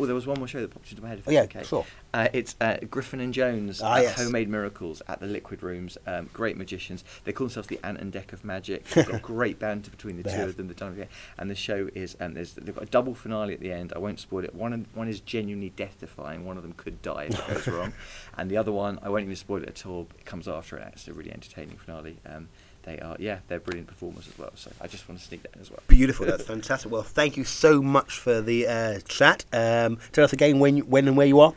[0.00, 1.18] Oh, there was one more show that popped into my head.
[1.18, 1.62] If Oh, yeah, okay.
[1.62, 1.84] sure.
[2.14, 4.16] Uh, it's uh, Griffin and Jones, Ah, yes.
[4.20, 5.98] Homemade Miracles at the Liquid Rooms.
[6.06, 7.04] Um, great magicians.
[7.24, 8.84] They call themselves the Ant and Dec of Magic.
[8.88, 10.48] They've got great banter between the They two have.
[10.50, 10.68] of them.
[10.68, 11.08] The year.
[11.38, 13.92] And the show is, um, there's, they've got a double finale at the end.
[13.94, 14.54] I won't spoil it.
[14.54, 16.44] One, one is genuinely death-defying.
[16.44, 17.92] One of them could die if it goes wrong.
[18.36, 20.08] And the other one, I won't even spoil it at all.
[20.18, 20.88] It comes after it.
[20.92, 22.16] It's a really entertaining finale.
[22.26, 22.48] Um,
[22.82, 24.50] they are, yeah, they're brilliant performers as well.
[24.54, 25.80] So I just want to sneak that in as well.
[25.88, 26.90] Beautiful, that's fantastic.
[26.90, 29.44] Well, thank you so much for the uh, chat.
[29.52, 31.54] Um, tell us again when, when and where you are.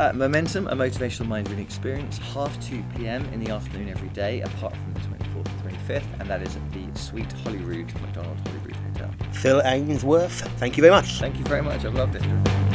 [0.00, 4.40] Uh, Momentum, a motivational mind reading experience, half 2 pm in the afternoon every day,
[4.40, 8.76] apart from the 24th and 25th, and that is at the Sweet Holyrood Macdonald Holyrood
[8.76, 9.10] Hotel.
[9.32, 11.18] Phil Ainsworth, thank you very much.
[11.18, 12.71] Thank you very much, I've loved it.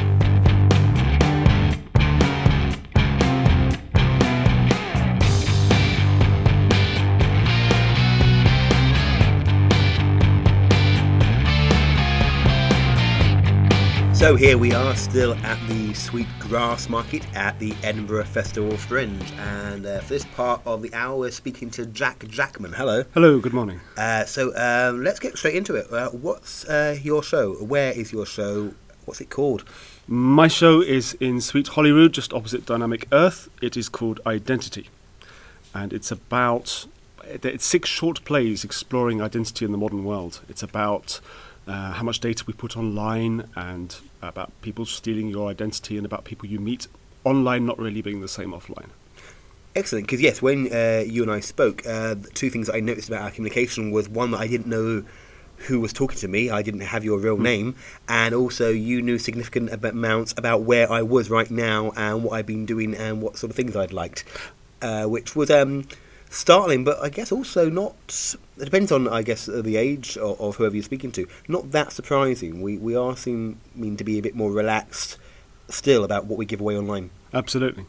[14.17, 19.31] So here we are, still at the Sweet Grass Market at the Edinburgh Festival Fringe,
[19.33, 22.73] and uh, for this part of the hour, we're speaking to Jack Jackman.
[22.73, 23.03] Hello.
[23.13, 23.79] Hello, good morning.
[23.95, 25.93] Uh, so um, let's get straight into it.
[25.93, 27.63] Uh, what's uh, your show?
[27.63, 28.73] Where is your show?
[29.05, 29.63] What's it called?
[30.07, 33.49] My show is in Sweet Holyrood, just opposite Dynamic Earth.
[33.61, 34.89] It is called Identity,
[35.75, 36.87] and it's about
[37.23, 40.41] it's six short plays exploring identity in the modern world.
[40.49, 41.19] It's about
[41.67, 46.25] uh, how much data we put online, and about people stealing your identity, and about
[46.25, 46.87] people you meet
[47.23, 48.89] online not really being the same offline.
[49.75, 53.09] Excellent, because yes, when uh, you and I spoke, uh, two things that I noticed
[53.09, 55.03] about our communication was one that I didn't know
[55.57, 56.49] who was talking to me.
[56.49, 57.75] I didn't have your real name,
[58.07, 62.45] and also you knew significant amounts about where I was right now and what I'd
[62.45, 64.23] been doing and what sort of things I'd liked,
[64.81, 65.87] uh, which was um,
[66.29, 68.35] startling, but I guess also not.
[68.59, 71.27] It depends on, I guess, uh, the age of, of whoever you're speaking to.
[71.47, 72.61] Not that surprising.
[72.61, 75.17] We we are seeming to be a bit more relaxed
[75.69, 77.09] still about what we give away online.
[77.33, 77.85] Absolutely.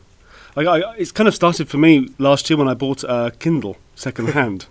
[0.56, 3.76] I, I, it's kind of started for me last year when I bought a Kindle
[3.94, 4.66] second hand,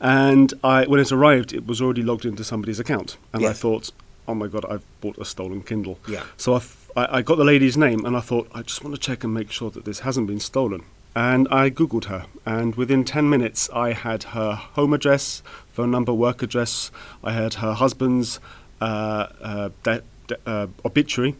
[0.00, 3.90] and I when it arrived, it was already logged into somebody's account, and I thought,
[4.26, 5.98] oh my god, I've bought a stolen Kindle.
[6.08, 6.24] Yeah.
[6.36, 8.94] So I, f- I- I got the lady's name, and I thought I just want
[8.96, 10.82] to check and make sure that this hasn't been stolen.
[11.14, 15.42] And I googled her, and within ten minutes, I had her home address,
[15.72, 16.92] phone number, work address.
[17.24, 18.38] I had her husband's
[18.80, 21.34] uh, uh, de- de- uh, obituary,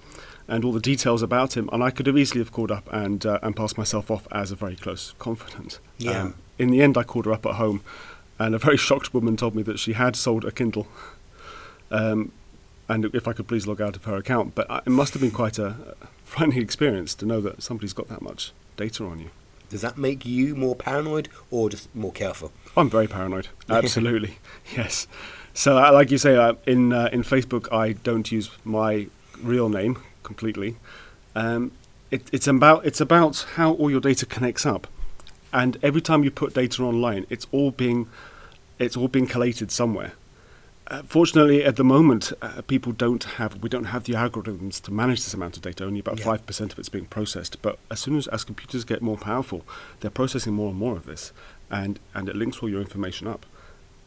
[0.49, 1.71] and all the details about him.
[1.73, 4.51] And I could have easily have called up and uh, and passed myself off as
[4.51, 5.79] a very close confidant.
[5.99, 6.33] Yeah.
[6.59, 7.83] in the end, I called her up at home,
[8.41, 10.89] and a very shocked woman told me that she had sold a Kindle.
[11.93, 12.33] Um,
[12.89, 15.23] and if I could please log out of her account, but uh, it must have
[15.23, 15.75] been quite a uh,
[16.25, 19.31] frightening experience to know that somebody's got that much data on you.
[19.71, 22.53] Does that make you more paranoid or just more careful?
[22.77, 23.49] I'm very paranoid.
[23.69, 24.39] Absolutely,
[24.77, 25.07] yes.
[25.55, 29.07] So, uh, like you say, uh, in uh, in Facebook, I don't use my
[29.41, 30.77] real name completely.
[31.35, 31.73] Um,
[32.11, 34.89] it, it's about it's about how all your data connects up,
[35.53, 38.09] and every time you put data online, it's all being
[38.81, 40.13] it's all being collated somewhere.
[40.91, 44.91] Uh, fortunately, at the moment, uh, people don't have we don't have the algorithms to
[44.91, 45.85] manage this amount of data.
[45.85, 46.25] Only about Yeah.
[46.25, 47.63] five percent of it's being processed.
[47.63, 49.65] But as soon as as computers get more powerful,
[50.01, 51.33] they're processing more and more of this,
[51.71, 53.47] and and it links all your information up.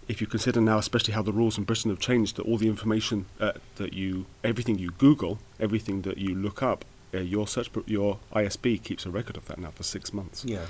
[0.10, 2.68] If you consider now, especially how the rules in Britain have changed, that all the
[2.68, 7.70] information uh, that you, everything you Google, everything that you look up, uh, your search,
[7.86, 10.44] your ISP keeps a record of that now for six months.
[10.44, 10.66] Yeah.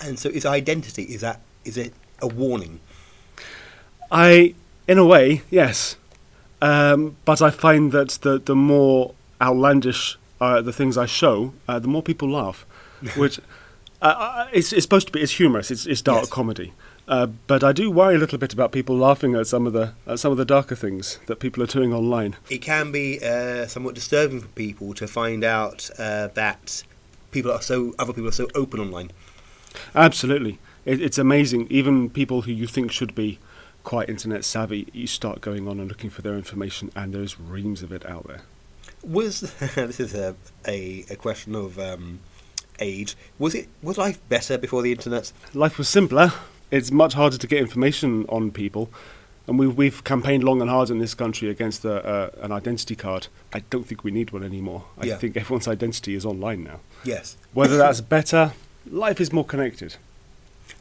[0.00, 2.78] And so is identity, is that is it a warning?
[4.12, 4.54] I,
[4.88, 5.96] in a way, yes.
[6.60, 11.78] Um, but I find that the, the more outlandish uh, the things I show, uh,
[11.78, 12.64] the more people laugh.
[13.16, 13.38] Which
[14.00, 15.20] uh, uh, it's, it's supposed to be.
[15.20, 15.70] It's humorous.
[15.70, 16.30] It's, it's dark Yes.
[16.30, 16.72] comedy.
[17.08, 19.92] Uh, but I do worry a little bit about people laughing at some of the
[20.06, 22.36] at some of the darker things that people are doing online.
[22.48, 26.84] It can be uh, somewhat disturbing for people to find out uh, that
[27.32, 29.10] people are so other people are so open online.
[29.96, 31.66] Absolutely, it, it's amazing.
[31.70, 33.40] Even people who you think should be
[33.84, 37.82] quite internet savvy, you start going on and looking for their information, and there's reams
[37.82, 38.42] of it out there.
[39.02, 39.40] Was
[39.74, 40.34] this is a
[40.66, 42.20] a, a question of um,
[42.78, 43.16] age?
[43.38, 45.32] Was it was life better before the internet?
[45.54, 46.32] life was simpler.
[46.70, 48.88] It's much harder to get information on people,
[49.46, 52.94] and we've we've campaigned long and hard in this country against a, uh, an identity
[52.96, 53.26] card.
[53.52, 54.84] I don't think we need one anymore.
[54.96, 55.16] I Yeah.
[55.16, 56.80] think everyone's identity is online now.
[57.04, 57.36] Yes.
[57.52, 58.52] Whether that's better,
[58.88, 59.96] life is more connected.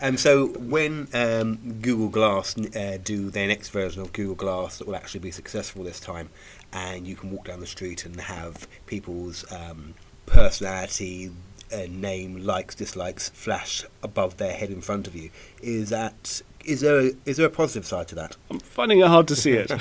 [0.01, 4.87] And so when um, Google Glass uh, do their next version of Google Glass that
[4.87, 6.29] will actually be successful this time,
[6.73, 9.93] and you can walk down the street and have people's um,
[10.25, 11.31] personality,
[11.71, 15.29] uh, name, likes, dislikes flash above their head in front of you,
[15.61, 18.37] is that is there a, is there a positive side to that?
[18.49, 19.71] I'm finding it hard to see it.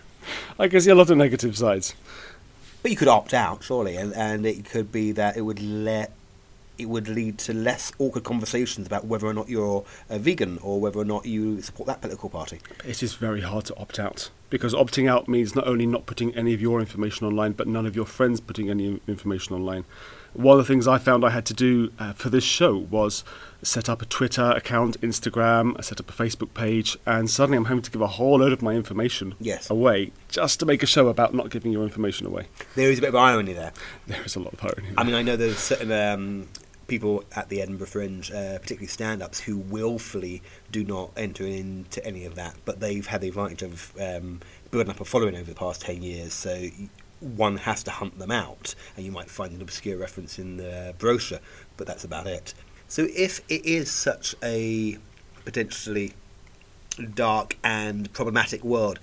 [0.58, 1.94] I can see a lot of negative sides.
[2.82, 6.12] But you could opt out, surely, and, and it could be that it would let
[6.80, 10.80] it would lead to less awkward conversations about whether or not you're a vegan or
[10.80, 12.58] whether or not you support that political party.
[12.84, 16.34] It is very hard to opt out because opting out means not only not putting
[16.34, 19.84] any of your information online, but none of your friends putting any information online.
[20.32, 23.24] One of the things I found I had to do uh, for this show was
[23.62, 27.64] set up a Twitter account, Instagram, I set up a Facebook page, and suddenly I'm
[27.66, 29.68] having to give a whole load of my information Yes.
[29.70, 32.46] away just to make a show about not giving your information away.
[32.76, 33.72] There is a bit of irony there.
[34.06, 34.94] There is a lot of irony.
[34.96, 36.48] I mean, I know there's certain um,
[36.90, 42.26] people at the Edinburgh Fringe, uh, particularly stand-ups, who willfully do not enter into any
[42.26, 45.54] of that, but they've had the advantage of um, building up a following over the
[45.54, 46.34] past ten years.
[46.34, 46.68] So
[47.20, 50.94] one has to hunt them out, and you might find an obscure reference in the
[50.98, 51.40] brochure,
[51.76, 52.52] but that's about it.
[52.88, 54.98] So if it is such a
[55.44, 56.12] potentially
[57.14, 58.98] dark and problematic world,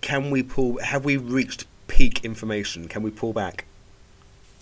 [0.00, 0.78] can we pull?
[0.80, 2.88] Have we reached peak information?
[2.88, 3.64] Can we pull back?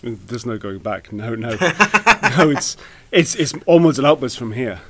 [0.03, 1.13] There's no going back.
[1.13, 1.49] No, no,
[2.37, 2.49] no.
[2.49, 2.75] It's
[3.11, 4.81] it's it's onwards and upwards from here.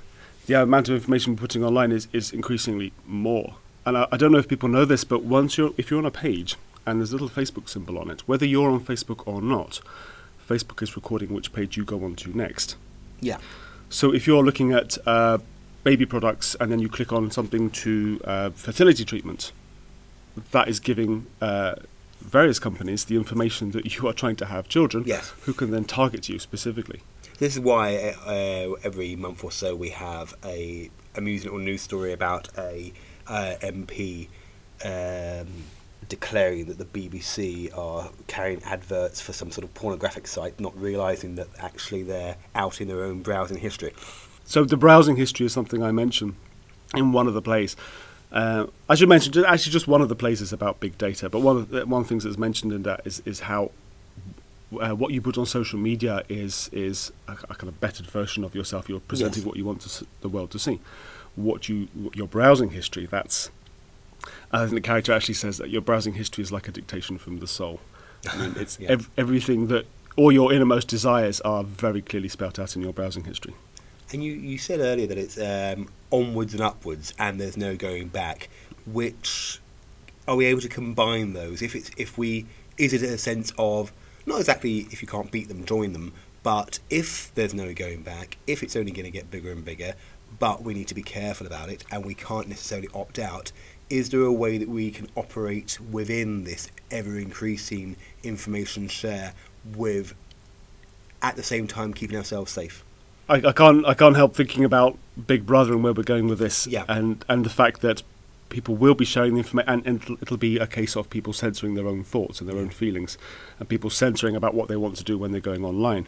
[0.47, 3.55] The amount of information we're putting online is, is increasingly more.
[3.85, 6.05] And I, I don't know if people know this, but once you're if you're on
[6.05, 9.41] a page and there's a little Facebook symbol on it, whether you're on Facebook or
[9.41, 9.81] not,
[10.49, 12.75] Facebook is recording which page you go on to next.
[13.21, 13.37] Yeah.
[13.89, 15.37] So if you're looking at uh,
[15.83, 19.51] baby products and then you click on something to uh, fertility treatment,
[20.51, 21.75] that is giving uh,
[22.23, 25.33] various companies the information that you are trying to have children, Yes.
[25.41, 27.01] who can then target you specifically.
[27.39, 32.11] This is why uh, every month or so we have a amusing little news story
[32.13, 32.93] about a
[33.27, 34.27] uh, MP
[34.85, 35.47] um,
[36.09, 41.35] declaring that the BBC are carrying adverts for some sort of pornographic site, not realising
[41.35, 43.93] that actually they're out in their own browsing history.
[44.45, 46.35] So the browsing history is something I mention
[46.95, 47.75] in one of the plays.
[48.33, 51.39] Uh, I should mention actually just one of the plays is about big data, but
[51.41, 53.71] one of the, one of the things that's mentioned in that is is how
[54.81, 58.43] uh, what you put on social media is is a, a kind of bettered version
[58.43, 58.89] of yourself.
[58.89, 59.45] You're presenting Yes.
[59.45, 60.79] what you want to s- the world to see.
[61.35, 63.51] What you what your browsing history that's
[64.51, 67.37] I think the character actually says that your browsing history is like a dictation from
[67.39, 67.81] the soul.
[68.31, 68.89] I mean, it's Yeah.
[68.91, 73.25] ev- everything that all your innermost desires are very clearly spelt out in your browsing
[73.25, 73.53] history.
[74.11, 78.07] And you, you said earlier that it's um, onwards and upwards, and there's no going
[78.07, 78.47] back.
[78.85, 79.59] Which
[80.27, 81.61] are we able to combine those?
[81.61, 82.45] If it's if we
[82.77, 83.91] is it a sense of
[84.25, 88.37] not exactly if you can't beat them, join them, but if there's no going back,
[88.47, 89.95] if it's only going to get bigger and bigger,
[90.39, 93.51] but we need to be careful about it, and we can't necessarily opt out.
[93.89, 99.33] Is there a way that we can operate within this ever increasing information share
[99.75, 100.13] with
[101.21, 102.83] at the same time keeping ourselves safe?
[103.29, 106.39] I, I can't I can't help thinking about Big Brother and where we're going with
[106.39, 106.85] this, Yeah.
[106.87, 108.03] and and the fact that
[108.49, 111.33] people will be sharing the information, and, and it'll, it'll be a case of people
[111.33, 113.17] censoring their own thoughts and their own feelings,
[113.59, 116.07] and people censoring about what they want to do when they're going online.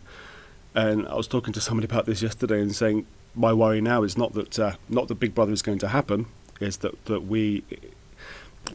[0.75, 4.17] And I was talking to somebody about this yesterday and saying my worry now is
[4.17, 6.25] not that uh, not that Big Brother is going to happen,
[6.59, 7.63] is that that we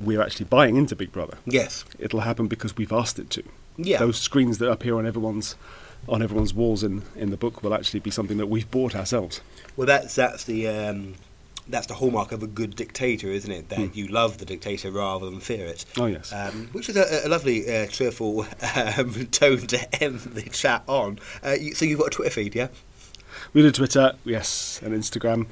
[0.01, 1.39] we're actually buying into Big Brother.
[1.45, 1.85] Yes.
[1.99, 3.43] It'll happen because we've asked it to.
[3.77, 3.99] Yeah.
[3.99, 5.57] Those screens that appear on everyone's
[6.09, 9.41] on everyone's walls in, in the book will actually be something that we've bought ourselves.
[9.77, 11.15] Well, that's that's the um,
[11.69, 13.69] that's the hallmark of a good dictator, isn't it?
[13.69, 13.87] That Hmm.
[13.93, 15.85] you love the dictator rather than fear it.
[15.99, 16.33] Oh yes.
[16.33, 18.41] Um, which is a, a lovely, uh, cheerful
[18.97, 21.19] um, tone to end the chat on.
[21.45, 22.69] Uh, you, so you've got a Twitter feed, yeah?
[23.53, 25.47] we do Twitter, yes, and Instagram.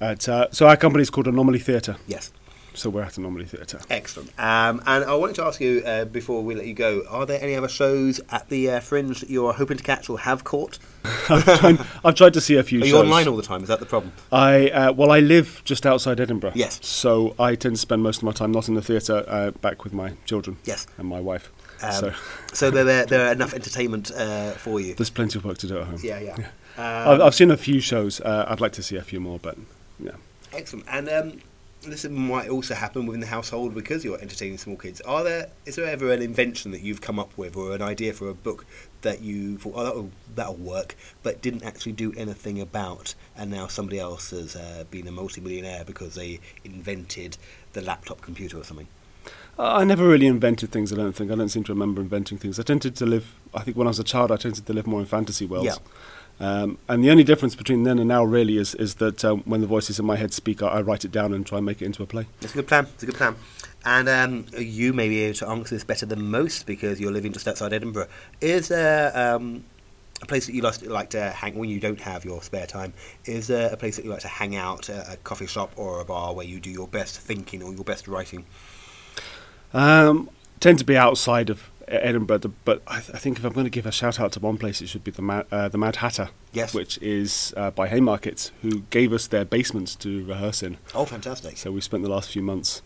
[0.00, 1.96] At, uh, so our company is called Anomaly Theatre.
[2.08, 2.32] Yes.
[2.76, 3.80] So we're at the Anomaly Theatre.
[3.88, 4.30] Excellent.
[4.38, 7.40] Um, and I wanted to ask you uh, before we let you go: Are there
[7.40, 10.78] any other shows at the uh, Fringe that you're hoping to catch or have caught?
[11.28, 12.94] I've, tried, I've tried to see a few Are shows.
[12.94, 13.62] online all the time?
[13.62, 14.12] Is that the problem?
[14.32, 16.52] I uh, well, I live just outside Edinburgh.
[16.54, 16.80] Yes.
[16.84, 19.84] So I tend to spend most of my time not in the theatre, uh, back
[19.84, 20.56] with my children.
[20.64, 20.86] Yes.
[20.98, 21.52] And my wife.
[21.82, 22.12] Um, so
[22.52, 24.94] so there, there, there are enough entertainment uh, for you.
[24.94, 25.98] there's plenty of work to do at home.
[26.02, 26.36] Yeah, yeah.
[26.76, 28.20] I've, Um, I've seen a few shows.
[28.20, 29.56] Uh, I'd like to see a few more, but
[30.00, 30.12] yeah.
[30.52, 30.86] Excellent.
[30.88, 31.40] And um,
[31.90, 35.00] this might also happen within the household because you're entertaining small kids.
[35.02, 38.12] Are there is there ever an invention that you've come up with or an idea
[38.12, 38.66] for a book
[39.02, 43.66] that you thought, oh, that'll, that'll work, but didn't actually do anything about, and now
[43.66, 47.36] somebody else has uh, been a multimillionaire because they invented
[47.74, 48.88] the laptop computer or something?
[49.58, 50.92] Uh, I never really invented things.
[50.92, 51.30] I don't think.
[51.30, 52.58] I don't seem to remember inventing things.
[52.58, 53.38] I tended to live.
[53.54, 55.66] I think when I was a child, I tended to live more in fantasy worlds.
[55.66, 55.76] Yeah.
[56.40, 59.60] Um, and the only difference between then and now really is is that um, when
[59.60, 61.80] the voices in my head speak, I, I write it down and try and make
[61.80, 62.26] it into a play.
[62.40, 62.86] It's a good plan.
[62.94, 63.36] It's a good plan.
[63.84, 67.32] And um, you may be able to answer this better than most because you're living
[67.32, 68.08] just outside Edinburgh.
[68.40, 69.64] Is there um,
[70.22, 72.94] a place that you like to, hang when you don't have your spare time?
[73.26, 76.00] Is there a place that you like to hang out, a, a coffee shop or
[76.00, 78.46] a bar where you do your best thinking or your best writing?
[79.74, 83.64] Um, tend to be outside of Edinburgh, but I, th- I think if I'm going
[83.64, 85.78] to give a shout out to one place, it should be the Mad, uh, the
[85.78, 86.30] Mad Hatter.
[86.52, 86.72] Yes.
[86.74, 90.78] Which is uh, by Haymarket, who gave us their basements to rehearse in.
[90.94, 91.56] Oh, fantastic!
[91.58, 92.82] So we spent the last few months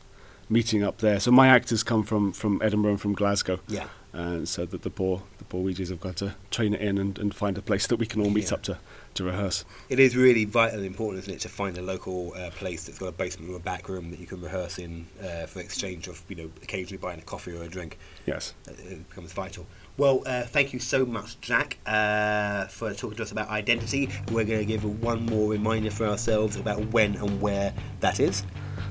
[0.51, 1.21] meeting up there.
[1.21, 3.61] So my actors come from, from Edinburgh and from Glasgow.
[3.69, 3.89] Yeah.
[4.15, 7.19] And so that the poor the poor Weegies have got to train it in and,
[7.19, 8.55] and find a place that we can all meet Yeah.
[8.55, 8.79] up to,
[9.19, 9.65] to rehearse.
[9.89, 12.99] It is really vital and important, isn't it, to find a local uh, place that's
[12.99, 16.09] got a basement or a back room that you can rehearse in uh, for exchange
[16.09, 17.99] of, you know, occasionally buying a coffee or a drink.
[18.27, 18.55] Yes.
[18.67, 19.67] Uh, it becomes vital.
[19.97, 24.09] Well, uh, thank you so much, Jack, uh, for talking to us about identity.
[24.31, 28.45] We're going to give one more reminder for ourselves about when and where that is.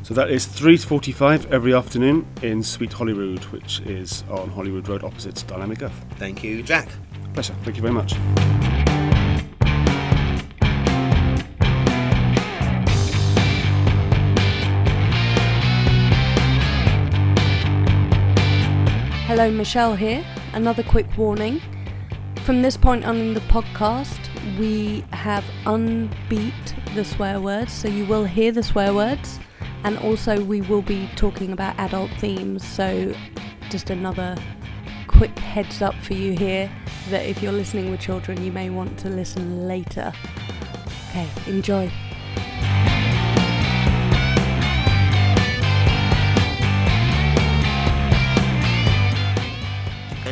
[0.04, 5.44] So that is 3.45 every afternoon in Sweet Holyrood, which is on Holyrood Road opposite
[5.48, 6.06] Dynamic Earth.
[6.18, 6.90] Thank you, Jack.
[7.34, 7.56] Pleasure.
[7.64, 8.14] Thank you very much.
[19.38, 20.26] Hello, Michelle here.
[20.54, 21.62] Another quick warning.
[22.44, 24.18] From this point on in the podcast,
[24.58, 29.40] we have unbeat the swear words, so you will hear the swear words,
[29.84, 32.68] and also we will be talking about adult themes.
[32.68, 33.14] So,
[33.70, 34.36] just another
[35.06, 36.72] quick heads up for you here
[37.12, 40.12] that if you're listening with children, you may want to listen later.
[41.12, 41.92] Okay, enjoy.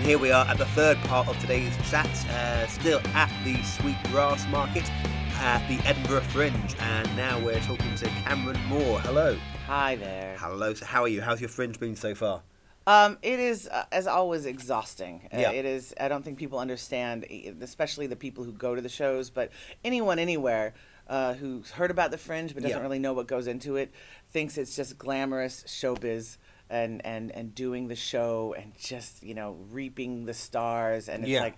[0.06, 3.98] Here we are at the third part of today's chat, uh, still at the Sweet
[4.12, 4.84] Grass Market.
[5.38, 9.02] at the Edinburgh Fringe, and now we're talking to Cameron Moore.
[9.02, 9.38] Hello.
[9.68, 10.38] Hi there.
[10.40, 10.74] Hello.
[10.74, 11.22] So, how are you?
[11.22, 12.42] How's your Fringe been so far?
[12.88, 15.28] Um, it is, uh, as always, exhausting.
[15.34, 15.52] Uh, Yeah.
[15.52, 15.94] it is.
[16.00, 17.26] I don't think people understand,
[17.60, 19.52] especially the people who go to the shows, but
[19.84, 20.74] anyone anywhere
[21.10, 22.82] uh, who's heard about the Fringe but doesn't Yeah.
[22.82, 23.92] really know what goes into it
[24.32, 26.38] thinks it's just glamorous showbiz
[26.70, 31.30] and and and doing the show and just you know reaping the stars and it's
[31.32, 31.42] Yeah.
[31.42, 31.56] like.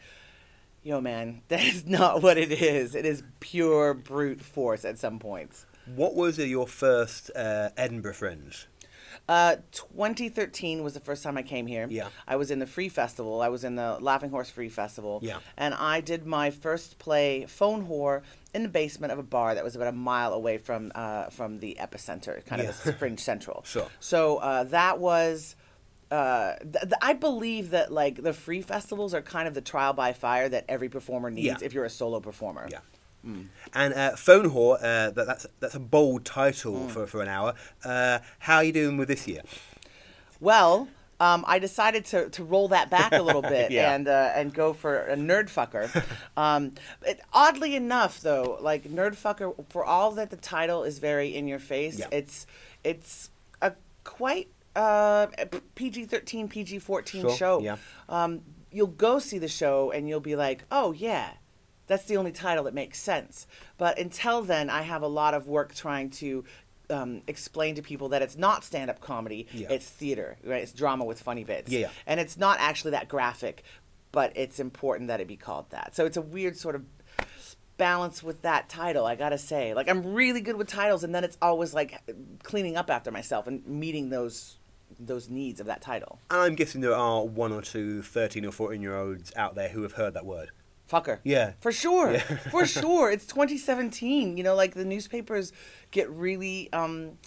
[0.84, 2.96] Yo, man, that is not what it is.
[2.96, 5.66] It is pure brute force at some points.
[5.86, 8.68] What was your first uh, Edinburgh Fringe?
[9.30, 11.88] Uh, 2013 was the first time I came here.
[11.90, 12.08] Yeah.
[12.28, 13.42] I was in the Free Festival.
[13.42, 15.20] I was in the Laughing Horse Free Festival.
[15.22, 15.40] Yeah.
[15.58, 18.22] And I did my first play, Phone Whore,
[18.54, 21.60] in the basement of a bar that was about a mile away from uh, from
[21.60, 22.74] the epicenter, kind of Yeah.
[22.86, 23.64] the Fringe Central.
[23.68, 23.88] Sure.
[24.00, 25.56] So uh, that was.
[26.10, 29.92] Uh, th- th- I believe that like the free festivals are kind of the trial
[29.92, 31.58] by fire that every performer needs Yeah.
[31.62, 32.66] if you're a solo performer.
[32.72, 32.80] Yeah.
[33.74, 36.90] And uh, Phone Whore, uh, that, that's that's a bold title Mm.
[36.92, 37.54] for, for an hour.
[37.84, 39.42] Uh, how are you doing with this year?
[40.40, 40.88] Well,
[41.20, 43.94] um, I decided to, to roll that back a little bit Yeah.
[43.96, 46.04] and uh, and go for a nerd fucker.
[46.38, 46.74] um,
[47.06, 51.48] it, oddly enough, though, like nerd fucker, for all that the title is very in
[51.48, 52.08] your face, Yeah.
[52.12, 52.46] it's
[52.84, 53.30] it's
[53.62, 55.28] a quite uh,
[55.76, 57.60] PG thirteen, PG fourteen Sure, show.
[57.62, 57.78] yeah.
[58.08, 61.32] Um, you'll go see the show and you'll be like, oh yeah.
[61.88, 63.48] That's the only title that makes sense.
[63.78, 66.44] But until then, I have a lot of work trying to
[66.90, 69.68] um, explain to people that it's not stand up comedy, Yeah.
[69.72, 70.62] it's theater, right?
[70.64, 71.72] It's drama with funny bits.
[71.72, 71.90] Yeah.
[72.06, 73.64] And it's not actually that graphic,
[74.12, 75.96] but it's important that it be called that.
[75.96, 76.84] So it's a weird sort of
[77.78, 79.74] balance with that title, I gotta say.
[79.74, 82.02] Like, I'm really good with titles, and then it's always like
[82.44, 84.58] cleaning up after myself and meeting those
[85.00, 86.18] those needs of that title.
[86.32, 89.68] And I'm guessing there are one or two 13 or 14 year olds out there
[89.70, 90.50] who have heard that word.
[90.92, 91.20] Fucker.
[91.24, 91.54] Yeah.
[91.60, 92.14] For sure.
[92.14, 92.20] Yeah.
[92.52, 93.12] For sure.
[93.12, 94.38] It's 2017.
[94.38, 95.52] You know, like the newspapers
[95.92, 97.18] get really um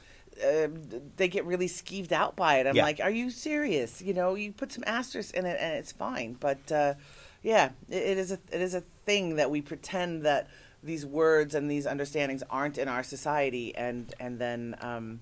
[0.43, 0.69] uh,
[1.17, 2.67] they get really skeeved out by it.
[2.67, 2.85] I'm Yeah.
[2.85, 4.01] like, are you serious?
[4.01, 6.35] You know, you put some asterisks in it and it's fine.
[6.41, 6.95] But uh,
[7.43, 10.49] yeah, it, it is a it is a thing that we pretend that
[10.83, 15.21] these words and these understandings aren't in our society, and and then um,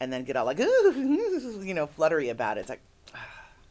[0.00, 2.62] and then get all like, Ooh, you know, fluttery about it.
[2.62, 2.80] It's like,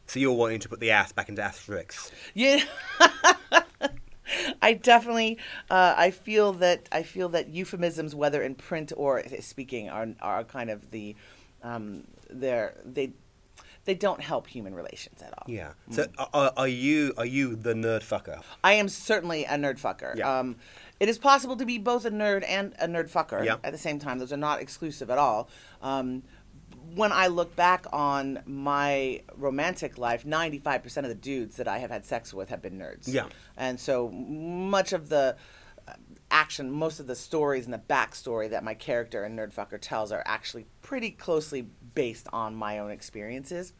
[0.06, 2.10] So you're wanting to put the ass back into asterisks.
[2.32, 2.64] yeah.
[4.62, 5.38] I definitely,
[5.70, 10.44] uh, I feel that I feel that euphemisms, whether in print or speaking, are are
[10.44, 11.16] kind of the,
[11.62, 13.12] um, they're they,
[13.84, 15.44] they don't help human relations at all.
[15.46, 15.70] Yeah.
[15.90, 18.42] So are, are you are you the nerd fucker?
[18.64, 20.16] I am certainly a nerd fucker.
[20.16, 20.38] Yeah.
[20.40, 20.56] Um,
[20.98, 23.56] it is possible to be both a nerd and a nerd fucker Yeah.
[23.62, 24.18] at the same time.
[24.18, 25.48] Those are not exclusive at all.
[25.82, 26.22] Um,
[26.96, 31.90] when I look back on my romantic life, 95% of the dudes that I have
[31.90, 33.06] had sex with have been nerds.
[33.06, 33.26] Yeah.
[33.56, 35.36] And so much of the
[35.86, 35.92] uh,
[36.30, 40.10] action, most of the stories and the backstory that my character and nerd fucker tells
[40.10, 43.74] are actually pretty closely based on my own experiences.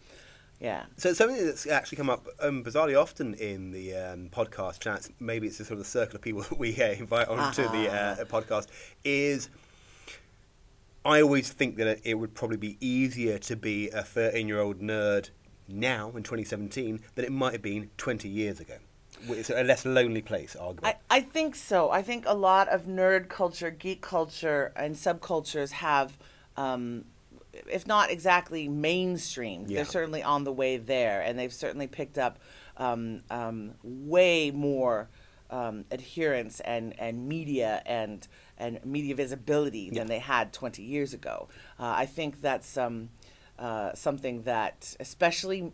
[0.61, 0.85] Yeah.
[0.99, 5.47] So something that's actually come up um, bizarrely often in the um, podcast chats, maybe
[5.47, 8.25] it's the sort of the circle of people that we uh, invite onto the uh,
[8.27, 8.67] podcast,
[9.05, 9.49] is
[11.07, 14.81] I always think that it would probably be easier to be a 13 year old
[14.81, 15.31] nerd
[15.69, 18.75] now in 2017 than it might have been 20 years ago.
[19.29, 20.85] It's a less lonely place, arguably.
[20.85, 21.91] I, I think so.
[21.91, 26.19] I think a lot of nerd culture, geek culture, and subcultures have,
[26.57, 27.05] um,
[27.67, 29.77] if not exactly mainstream, Yeah.
[29.77, 32.39] they're certainly on the way there, and they've certainly picked up
[32.77, 35.09] um, um, way more
[35.51, 38.27] um, adherence and, and media and
[38.59, 39.99] and media visibility Yeah.
[40.01, 41.49] than they had 20 years ago.
[41.79, 43.11] Uh, I think that's um,
[43.59, 45.73] uh, something that especially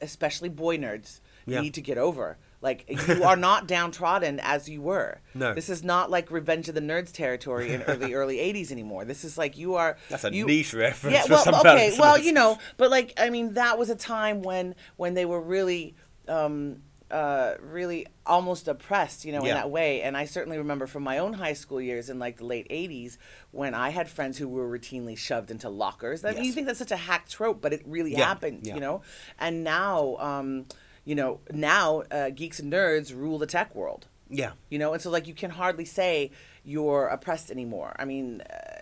[0.00, 1.60] especially boy nerds Yeah.
[1.60, 2.36] need to get over.
[2.60, 5.20] Like you are not downtrodden as you were.
[5.34, 5.52] No.
[5.54, 9.04] This is not like Revenge of the Nerds territory in early early '80s anymore.
[9.04, 9.98] This is like you are.
[10.08, 13.12] That's a you, niche reference Yeah, for well, some okay, well, you know, but like
[13.18, 15.94] I mean, that was a time when when they were really.
[16.26, 19.48] Um, uh, really almost oppressed, you know, Yeah.
[19.50, 20.02] in that way.
[20.02, 23.18] And I certainly remember from my own high school years in like the late '80s
[23.52, 26.24] when I had friends who were routinely shoved into lockers.
[26.24, 26.46] I mean, Yes.
[26.46, 28.74] you think that's such a hack trope, but it really Yeah, happened, yeah.
[28.74, 29.02] you know.
[29.38, 30.66] And now, um,
[31.04, 34.52] you know, now uh, geeks and nerds rule the tech world yeah.
[34.70, 36.30] you know and so like you can hardly say
[36.64, 38.80] you're oppressed anymore i mean uh,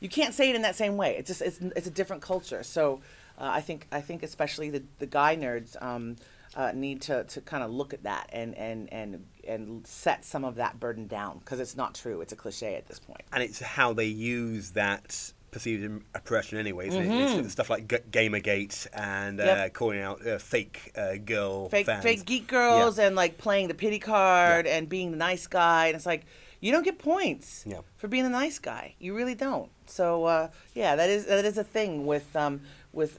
[0.00, 2.64] you can't say it in that same way it's just it's, it's a different culture
[2.64, 3.00] so
[3.38, 6.16] uh, i think i think especially the, the guy nerds um,
[6.56, 10.44] uh, need to, to kind of look at that and, and, and, and set some
[10.44, 13.20] of that burden down because it's not true it's a cliche at this point.
[13.32, 16.88] and it's how they use that perceived oppression anyway.
[16.88, 17.08] Isn't it?
[17.08, 17.40] Mm-hmm.
[17.44, 19.74] It's stuff like G- Gamergate and uh, Yep.
[19.74, 22.02] calling out uh, fake uh, girl fake fans.
[22.02, 23.06] fake geek girls Yeah.
[23.06, 26.24] and like playing the pity card and being the nice guy and it's like
[26.60, 27.80] you don't get points Yeah.
[27.96, 28.94] for being a nice guy.
[28.98, 29.70] You really don't.
[29.86, 32.60] So uh, yeah, that is that is a thing with um,
[32.92, 33.18] with.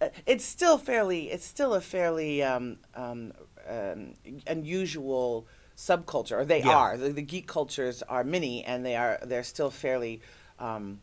[0.00, 1.30] Uh, it's still fairly.
[1.30, 3.32] It's still a fairly um, um,
[3.68, 4.14] um,
[4.46, 6.76] unusual subculture, or they Yeah.
[6.76, 6.96] are.
[6.96, 9.18] The, the geek cultures are many, and they are.
[9.22, 10.20] They're still fairly.
[10.58, 11.00] Um,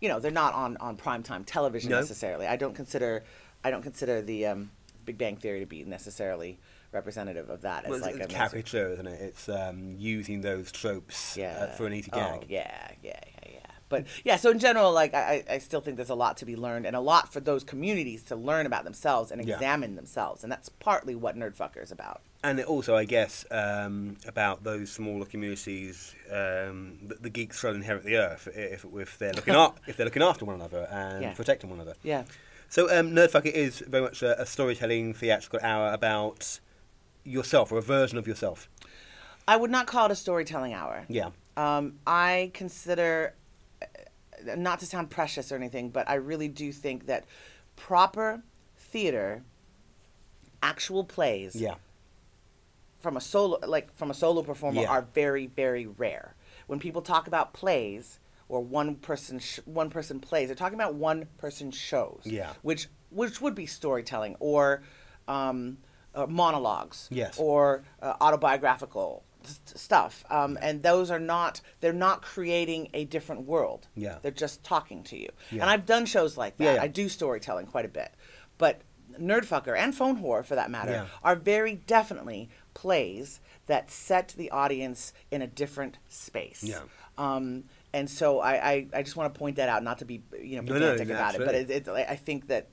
[0.00, 2.00] you know, they're not on on primetime television No.
[2.00, 2.46] necessarily.
[2.46, 3.22] I don't consider.
[3.62, 4.70] I don't consider the um,
[5.04, 6.58] Big Bang Theory to be necessarily
[6.92, 9.20] representative of that as Well, like it's a caricature, isn't it?
[9.20, 12.46] It's um, using those tropes yeah uh, for an easy Oh, gag.
[12.48, 13.69] yeah, yeah, yeah, yeah.
[13.90, 16.56] But yeah, so in general, like I, I still think there's a lot to be
[16.56, 19.54] learned and a lot for those communities to learn about themselves and Yeah.
[19.56, 22.22] examine themselves, and that's partly what Nerdfucker is about.
[22.42, 27.74] And it also, I guess, um, about those smaller communities, um, the, the geeks shall
[27.74, 31.22] inherit the earth if, if they're looking up, if they're looking after one another and
[31.22, 31.34] Yeah.
[31.34, 31.96] protecting one another.
[32.02, 32.22] Yeah.
[32.70, 36.60] So, um, Nerdfucker is very much a, a storytelling theatrical hour about
[37.24, 38.68] yourself or a version of yourself.
[39.48, 41.04] I would not call it a storytelling hour.
[41.08, 41.30] Yeah.
[41.56, 43.34] Um, I consider,
[44.56, 47.24] not to sound precious or anything, but I really do think that
[47.76, 48.42] proper
[48.76, 49.42] theater,
[50.62, 51.74] actual plays, Yeah.
[53.00, 54.90] from a solo like from a solo performer Yeah.
[54.90, 56.34] are very very rare.
[56.66, 58.18] When people talk about plays
[58.48, 62.22] or one person sh- one person plays, they're talking about one person shows.
[62.24, 62.52] Yeah.
[62.62, 64.82] Which which would be storytelling or
[65.28, 65.78] um,
[66.14, 67.08] uh, monologues.
[67.10, 67.38] Yes.
[67.38, 70.24] Or uh, autobiographical stuff.
[70.30, 73.88] Um, and those are not they're not creating a different world.
[73.94, 74.18] Yeah.
[74.22, 75.28] They're just talking to you.
[75.50, 75.62] Yeah.
[75.62, 76.64] And I've done shows like that.
[76.64, 76.82] Yeah, yeah.
[76.82, 78.12] I do storytelling quite a bit.
[78.58, 78.82] But
[79.18, 85.12] Nerdfucker and Phone Whore, for that matter, are very definitely plays that set the audience
[85.30, 86.62] in a different space.
[86.62, 86.80] Yeah.
[87.18, 90.22] Um, and so I, I, I just want to point that out, not to be
[90.40, 92.68] you know No, no, pedantic about it, but it, it, I think that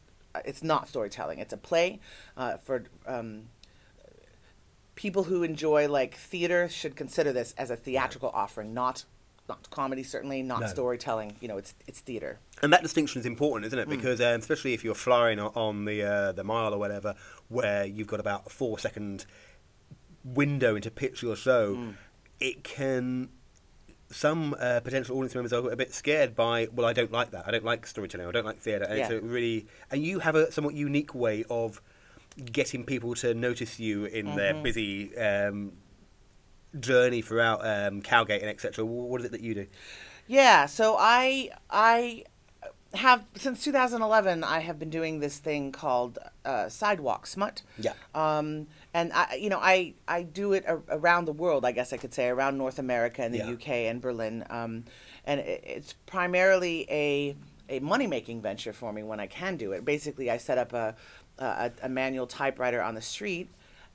[0.46, 1.40] it's not storytelling.
[1.40, 2.00] It's a play
[2.36, 3.44] uh, for um,
[4.98, 9.06] people who enjoy like theater should consider this as a theatrical offering, not
[9.48, 10.68] not comedy certainly, not No.
[10.68, 11.38] storytelling.
[11.40, 12.40] You know, it's it's theater.
[12.62, 13.88] And that distinction is important, isn't it?
[13.88, 17.16] Because um, especially if you're flying on the uh, the mile or whatever,
[17.48, 19.26] where you've got about a four second
[20.26, 21.90] window into pitch your show, Hmm.
[22.40, 23.30] it can.
[24.10, 26.68] Some uh, potential audience members are a bit scared by.
[26.74, 27.46] Well, I don't like that.
[27.46, 28.26] I don't like storytelling.
[28.28, 28.86] I don't like theatre.
[28.86, 29.18] And it's Yeah.
[29.18, 29.68] a really.
[29.92, 31.82] And you have a somewhat unique way of
[32.46, 34.64] getting people to notice you in their Mm-hmm.
[34.64, 35.72] busy um,
[36.80, 38.86] journey throughout um, Cowgate and etc.
[38.86, 39.68] What is it that you do?
[40.28, 42.24] Yeah, so I I
[42.94, 47.62] have since 2011 I have been doing this thing called uh, sidewalk smut.
[47.78, 47.94] Yeah.
[48.16, 51.92] Um, and I you know I I do it a- around the world I guess
[51.94, 53.52] I could say around North America and the Yeah.
[53.52, 54.46] UK and Berlin.
[54.50, 54.86] Um,
[55.26, 57.36] and it, it's primarily a
[57.70, 59.84] a money making venture for me when I can do it.
[59.84, 60.96] Basically, I set up a
[61.40, 63.50] a, a manual typewriter on the street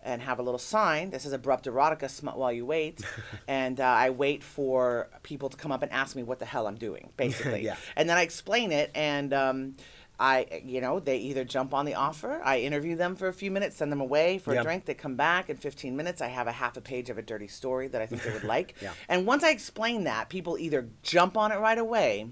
[0.05, 3.01] and have a little sign that says abrupt erotica smut while you wait
[3.49, 6.67] and uh, i wait for people to come up and ask me what the hell
[6.67, 7.77] i'm doing basically Yeah.
[7.97, 9.77] and then i explain it and um,
[10.19, 13.51] i you know they either jump on the offer i interview them for a few
[13.51, 14.61] minutes send them away for Yeah.
[14.61, 17.17] a drink they come back in 15 minutes i have a half a page of
[17.17, 18.93] a dirty story that i think they would like Yeah.
[19.09, 22.27] and once i explain that people either jump on it right away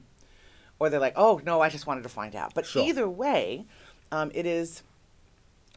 [0.80, 2.82] or they're like oh no i just wanted to find out but Sure.
[2.84, 3.64] either way
[4.12, 4.82] um, it is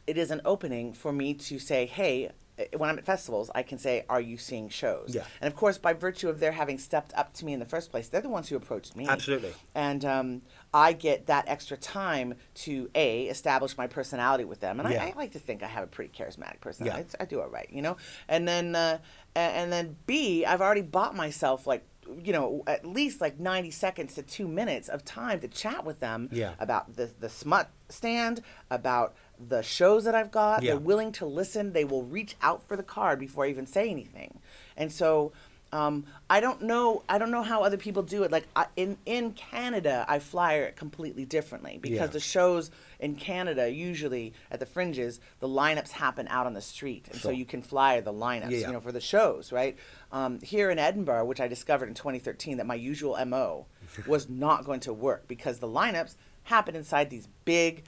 [0.06, 3.62] it is an opening for me to say, hey, eh, when I'm at festivals, I
[3.62, 5.14] can say, are you seeing shows?
[5.14, 5.24] Yeah.
[5.40, 7.90] And of course, by virtue of their having stepped up to me in the first
[7.90, 9.06] place, they're the ones who approached me.
[9.08, 9.52] Absolutely.
[9.74, 10.42] And um,
[10.72, 12.34] I get that extra time
[12.64, 14.78] to A, establish my personality with them.
[14.80, 15.04] And Yeah.
[15.04, 16.98] I, I like to think I have a pretty charismatic personality.
[16.98, 17.06] Yeah.
[17.06, 17.96] It's- I do all right, you know?
[18.28, 18.98] And then, uh,
[19.34, 21.84] and then B, I've already bought myself like,
[22.22, 26.00] you know, at least like 90 seconds to two minutes of time to chat with
[26.00, 26.54] them Yeah.
[26.58, 30.62] about the, the smut stand, about the shows that I've got.
[30.62, 30.72] Yeah.
[30.72, 31.72] They're willing to listen.
[31.72, 34.38] They will reach out for the card before I even say anything.
[34.76, 35.32] And so
[35.74, 37.02] um, I don't know.
[37.08, 38.30] I don't know how other people do it.
[38.30, 42.06] Like I, in in Canada, I flyer it completely differently because Yeah.
[42.06, 42.70] the shows
[43.00, 47.30] in Canada usually at the fringes, the lineups happen out on the street, and so
[47.30, 48.50] you can flyer the lineups.
[48.52, 48.66] Yeah.
[48.68, 49.76] You know, for the shows, right?
[50.12, 53.66] Um, here in Edinburgh, which I discovered in 2013, that my usual mo
[54.06, 56.14] was not going to work because the lineups
[56.44, 57.84] happen inside these big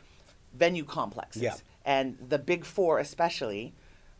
[0.53, 1.43] venue complexes.
[1.43, 1.55] Yeah.
[1.85, 3.75] And the big four, especially,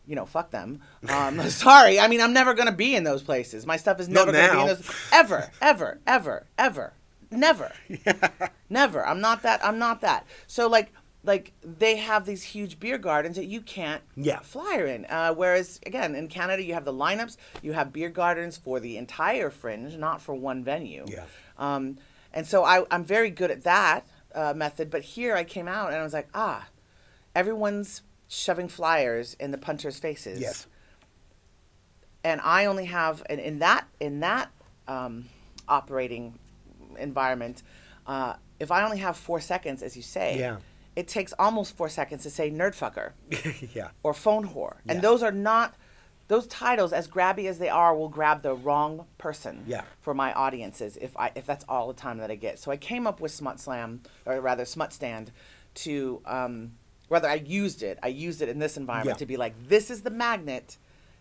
[0.07, 0.79] you know, fuck them.
[1.09, 3.65] Um, sorry, I mean, I'm never going to be in those places.
[3.65, 4.91] My stuff is never going to be in those.
[5.11, 6.93] Ever, ever, ever, ever.
[7.29, 7.73] Never.
[8.69, 9.05] Never.
[9.05, 9.63] I'm not that.
[9.63, 10.25] I'm not that.
[10.47, 10.93] So, like,
[11.25, 14.39] like they have these huge beer gardens that you can't Yeah.
[14.39, 15.05] flyer in.
[15.09, 18.97] Uh, whereas, again, in Canada, you have the lineups, you have beer gardens for the
[18.97, 21.03] entire fringe, not for one venue.
[21.07, 21.25] Yeah.
[21.57, 21.97] Um,
[22.33, 24.89] and so I, I'm very good at that uh, method.
[24.89, 26.67] But here I came out and I was like, ah,
[27.35, 30.39] everyone's shoving flyers in the punters' faces.
[30.39, 30.67] Yes.
[32.23, 34.49] and I only have in, in that in that
[34.87, 35.25] um,
[35.67, 36.37] operating
[36.97, 37.63] environment,
[38.05, 40.57] uh, if I only have four seconds, as you say, Yeah.
[40.95, 43.11] it takes almost four seconds to say nerd fucker
[43.75, 43.89] yeah.
[44.03, 45.75] or phone whore, and those are not
[46.29, 49.83] those titles, as grabby as they are, will grab the wrong person Yeah.
[50.01, 52.59] for my audiences if I if that's all the time that I get.
[52.59, 55.31] So I came up with Smut Slam, or rather Smut Stand,
[55.75, 56.73] to um,
[57.09, 57.97] rather I used it.
[58.03, 59.19] I used it in this environment Yeah.
[59.19, 60.77] to be like, this is the magnet,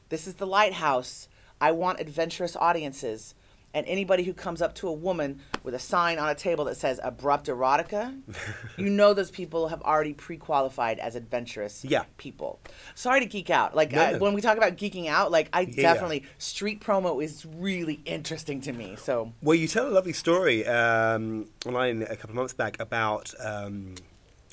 [0.09, 1.29] this is the lighthouse.
[1.61, 3.35] I want adventurous audiences.
[3.75, 6.77] And anybody who comes up to a woman with a sign on a table that
[6.79, 8.19] says abrupt erotica,
[8.79, 12.05] you know those people have already pre-qualified as adventurous Yeah.
[12.17, 12.59] people.
[12.95, 13.77] Sorry to geek out.
[13.77, 14.19] Like No, I, no.
[14.19, 15.83] when we talk about geeking out, like I Yeah.
[15.93, 18.97] definitely street promo is really interesting to me.
[18.97, 23.35] So Well, you tell a lovely story um, online a couple of months back about.
[23.39, 23.97] Um,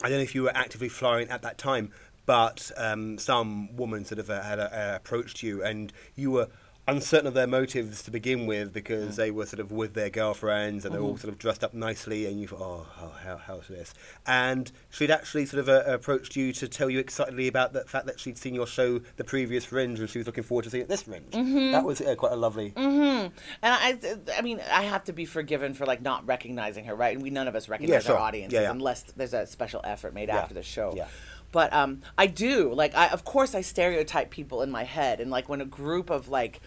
[0.04, 1.91] I don't know if you were actively flying at that time,
[2.26, 6.49] but um, some woman sort of uh, had uh, approached you, and you were
[6.88, 10.84] uncertain of their motives to begin with because they were sort of with their girlfriends
[10.84, 12.88] and they're all sort of dressed up nicely, and you thought, oh,
[13.24, 13.94] how, how's this?
[14.28, 18.06] And she'd actually sort of uh, approached you to tell you excitedly about the fact
[18.08, 20.84] that she'd seen your show, the previous Fringe, and she was looking forward to seeing
[20.84, 21.32] it this Fringe.
[21.72, 22.74] That was uh, quite a lovely.
[22.76, 23.32] and
[23.62, 23.98] I,
[24.38, 27.14] I mean, I have to be forgiven for like not recognizing her, right?
[27.14, 28.18] And we none of us recognize sure.
[28.18, 28.72] our audiences Yeah, yeah.
[28.72, 30.40] unless there's a special effort made Yeah.
[30.40, 30.94] after the show.
[30.96, 31.08] Yeah.
[31.54, 35.32] But um, I do like, I of course I stereotype people in my head, and
[35.32, 36.60] like when a group of like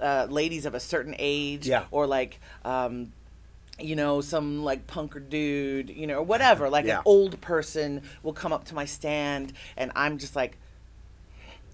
[0.00, 1.86] uh, ladies of a certain age, Yeah.
[1.90, 2.38] or like.
[2.64, 3.12] Um,
[3.76, 6.98] you know, some like punker dude, you know, or whatever, like Yeah.
[6.98, 10.56] an old person will come up to my stand, and I'm just like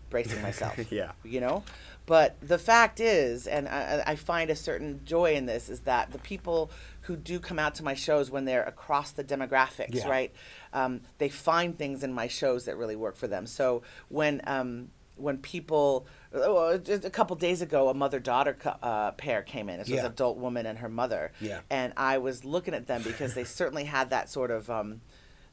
[0.09, 0.79] bracing myself.
[0.91, 1.13] Yeah.
[1.23, 1.63] You know?
[2.07, 6.11] But the fact is, and I, I find a certain joy in this, is that
[6.11, 6.71] the people
[7.03, 10.09] who do come out to my shows when they're across the demographics, Yeah.
[10.09, 10.33] right?
[10.73, 13.47] Um, they find things in my shows that really work for them.
[13.47, 19.43] So when um, when people, oh, a couple days ago, a mother daughter uh, pair
[19.43, 19.79] came in.
[19.79, 20.07] This was Yeah.
[20.07, 21.33] an adult woman and her mother.
[21.43, 21.61] Yeah.
[21.69, 25.03] And I was looking at them because they certainly had that sort of, um,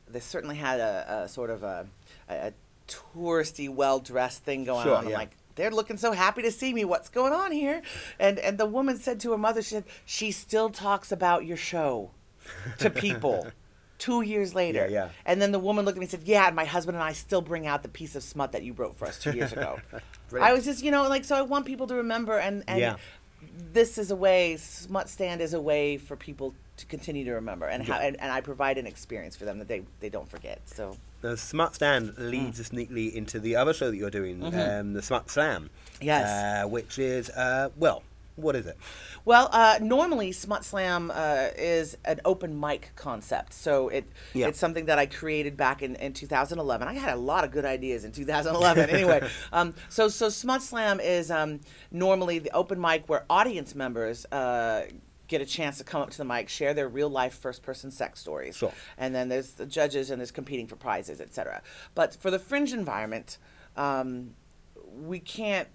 [0.08, 1.86] they certainly had a, a sort of a,
[2.30, 2.54] a, a
[2.88, 5.04] touristy, well dressed thing going Sure, on.
[5.06, 5.18] I'm yeah.
[5.18, 6.86] like, they're looking so happy to see me.
[6.86, 7.82] What's going on here?
[8.20, 11.58] And and the woman said to her mother, she said, she still talks about your
[11.58, 12.12] show
[12.80, 13.48] to people.
[13.98, 15.10] Two years later, Yeah, yeah.
[15.26, 17.14] and then the woman looked at me and said, "Yeah, and my husband and I
[17.14, 19.80] still bring out the piece of smut that you wrote for us two years ago."
[20.40, 21.36] I was just, you know, like so.
[21.36, 22.96] I want people to remember, and and Yeah.
[23.74, 24.58] this is a way.
[24.58, 28.32] Smut stand is a way for people to continue to remember, and how, and, and
[28.32, 30.62] I provide an experience for them that they they don't forget.
[30.66, 34.94] So The Smut Stand leads us neatly into the other show that you're doing, um,
[34.94, 35.72] the Smut Slam.
[36.00, 36.28] Yes.
[36.66, 38.04] Uh, which is, uh, well,
[38.38, 38.78] what is it?
[39.26, 43.52] Well, uh, normally Smut Slam uh, is an open mic concept.
[43.54, 44.48] So it Yeah.
[44.48, 46.88] it's something that I created back in, in 2011.
[46.88, 48.90] I had a lot of good ideas in 2011.
[48.90, 51.60] anyway, um, so so Smut Slam is um,
[51.92, 54.26] normally the open mic where audience members.
[54.32, 54.86] Uh,
[55.30, 57.92] Get a chance to come up to the mic, share their real life first person
[57.92, 58.72] sex stories, Sure.
[58.98, 61.62] and then there's the judges and there's competing for prizes, etc.
[61.96, 63.38] But for the fringe environment,
[63.76, 64.36] um,
[64.86, 65.68] we can't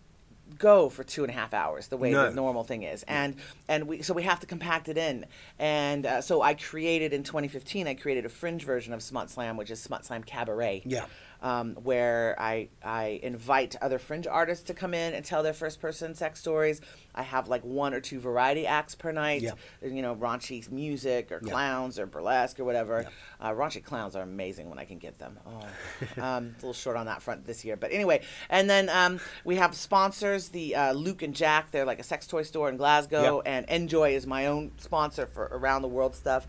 [0.58, 2.28] go for two and a half hours the way No.
[2.28, 3.36] the normal thing is and
[3.68, 5.26] and we so we have to compact it in
[5.58, 9.56] and uh, so i created in 2015 i created a fringe version of smut slam
[9.56, 11.06] which is smut slam cabaret Yeah.
[11.42, 15.80] Um, where I, I invite other fringe artists to come in and tell their first
[15.80, 16.80] person sex stories.
[17.14, 19.52] I have like one or two variety acts per night, Yeah.
[19.82, 21.50] you know, raunchy music or Yeah.
[21.52, 23.06] clowns or burlesque or whatever.
[23.40, 25.38] Uh, raunchy clowns are amazing when I can get them.
[25.46, 27.76] Oh, um, a little short on that front this year.
[27.76, 31.70] But anyway, and then um, we have sponsors, the uh, Luke and Jack.
[31.72, 33.52] They're like a sex toy store in Glasgow, Yeah.
[33.52, 36.46] and Enjoy is my own sponsor for around the world stuff.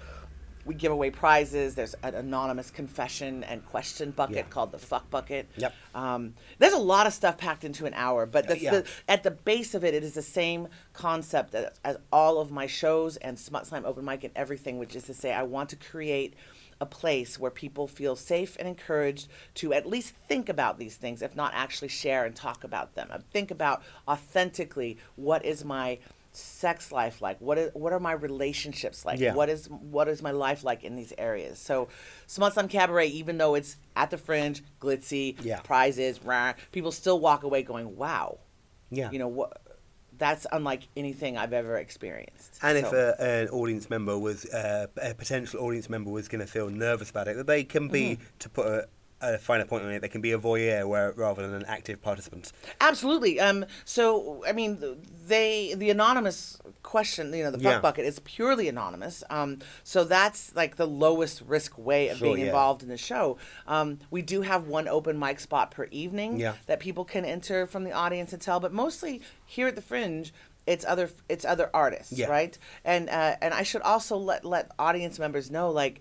[0.65, 1.75] We give away prizes.
[1.75, 4.43] There's an anonymous confession and question bucket Yeah.
[4.43, 5.49] called the fuck bucket.
[5.57, 5.73] Yep.
[5.93, 8.71] Um, there's a lot of stuff packed into an hour, but the, yeah.
[8.71, 12.49] the, at the base of it, it is the same concept as, as all of
[12.51, 15.69] my shows and Smut Slam Open Mic and everything, which is to say, I want
[15.69, 16.35] to create
[16.81, 21.21] a place where people feel safe and encouraged to at least think about these things,
[21.21, 23.09] if not actually share and talk about them.
[23.31, 25.99] Think about authentically what is my
[26.35, 29.33] sex life like what is what are my relationships like Yeah.
[29.35, 31.89] what is what is my life like in these areas so
[32.27, 35.59] smut slam cabaret even though it's at the fringe glitzy Yeah.
[35.61, 38.39] prizes rah, people still walk away going wow
[38.89, 39.11] Yeah.
[39.11, 39.59] you know what
[40.17, 44.87] that's unlike anything i've ever experienced And if So- uh, an audience member was uh,
[45.01, 48.03] a potential audience member was going to feel nervous about it, that they can be
[48.17, 48.23] Mm-hmm.
[48.39, 48.87] to put a,
[49.23, 52.01] a finer point on it, they can be a voyeur where, rather than an active
[52.01, 52.51] participant.
[52.81, 53.39] Absolutely.
[53.39, 54.83] Um, so, I mean,
[55.27, 57.79] they the anonymous question, you know, the fuck Yeah.
[57.79, 59.23] bucket is purely anonymous.
[59.29, 62.45] Um, so that's like the lowest risk way of Sure, being yeah.
[62.47, 63.37] involved in the show.
[63.67, 66.53] Um, we do have one open mic spot per evening Yeah.
[66.67, 70.33] that people can enter from the audience and tell, but mostly here at the Fringe.
[70.65, 72.57] It's other it's other artists, right?
[72.85, 75.99] And uh, and I should also let let audience members know like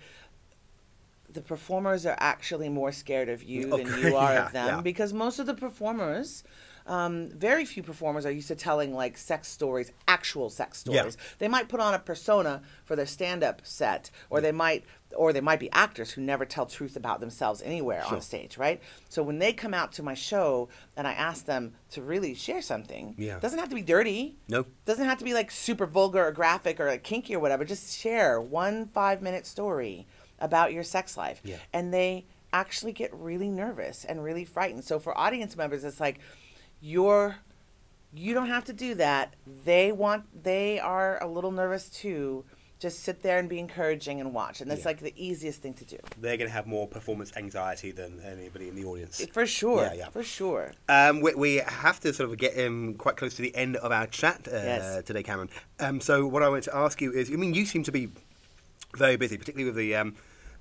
[1.34, 4.80] the performers are actually more scared of you than you are yeah, of them yeah.
[4.80, 6.44] because most of the performers
[6.84, 11.00] um, very few performers are used to telling like sex stories actual sex Yeah.
[11.02, 14.84] stories they might put on a persona for their stand-up set or they might
[15.16, 18.16] or they might be actors who never tell truth about themselves anywhere Sure.
[18.16, 21.72] on stage right so when they come out to my show and i ask them
[21.90, 23.38] to really share something Yeah.
[23.38, 24.64] doesn't have to be dirty No.
[24.84, 27.64] doesn't have to be like super vulgar or graphic or like kinky or whatever.
[27.64, 30.06] Just share one five minute story
[30.42, 31.40] about your sex life.
[31.44, 31.56] Yeah.
[31.72, 34.84] And they actually get really nervous and really frightened.
[34.84, 36.18] So for audience members, it's like
[36.82, 37.36] you're
[38.14, 39.34] you don't have to do that.
[39.64, 42.44] They want they are a little nervous too.
[42.78, 44.60] Just sit there and be encouraging and watch.
[44.60, 44.88] And it's Yeah.
[44.88, 45.98] like the easiest thing to do.
[46.18, 49.24] They're going to have more performance anxiety than anybody in the audience.
[49.32, 49.82] For sure.
[49.84, 50.08] Yeah, yeah.
[50.08, 50.72] For sure.
[50.88, 53.92] Um, we, we have to sort of get um, quite close to the end of
[53.92, 55.04] our chat uh, Yes.
[55.04, 55.48] today, Cameryn.
[55.78, 58.08] Um, so what I wanted to ask you is, I mean, you seem to be
[58.96, 60.16] very busy, particularly with the um,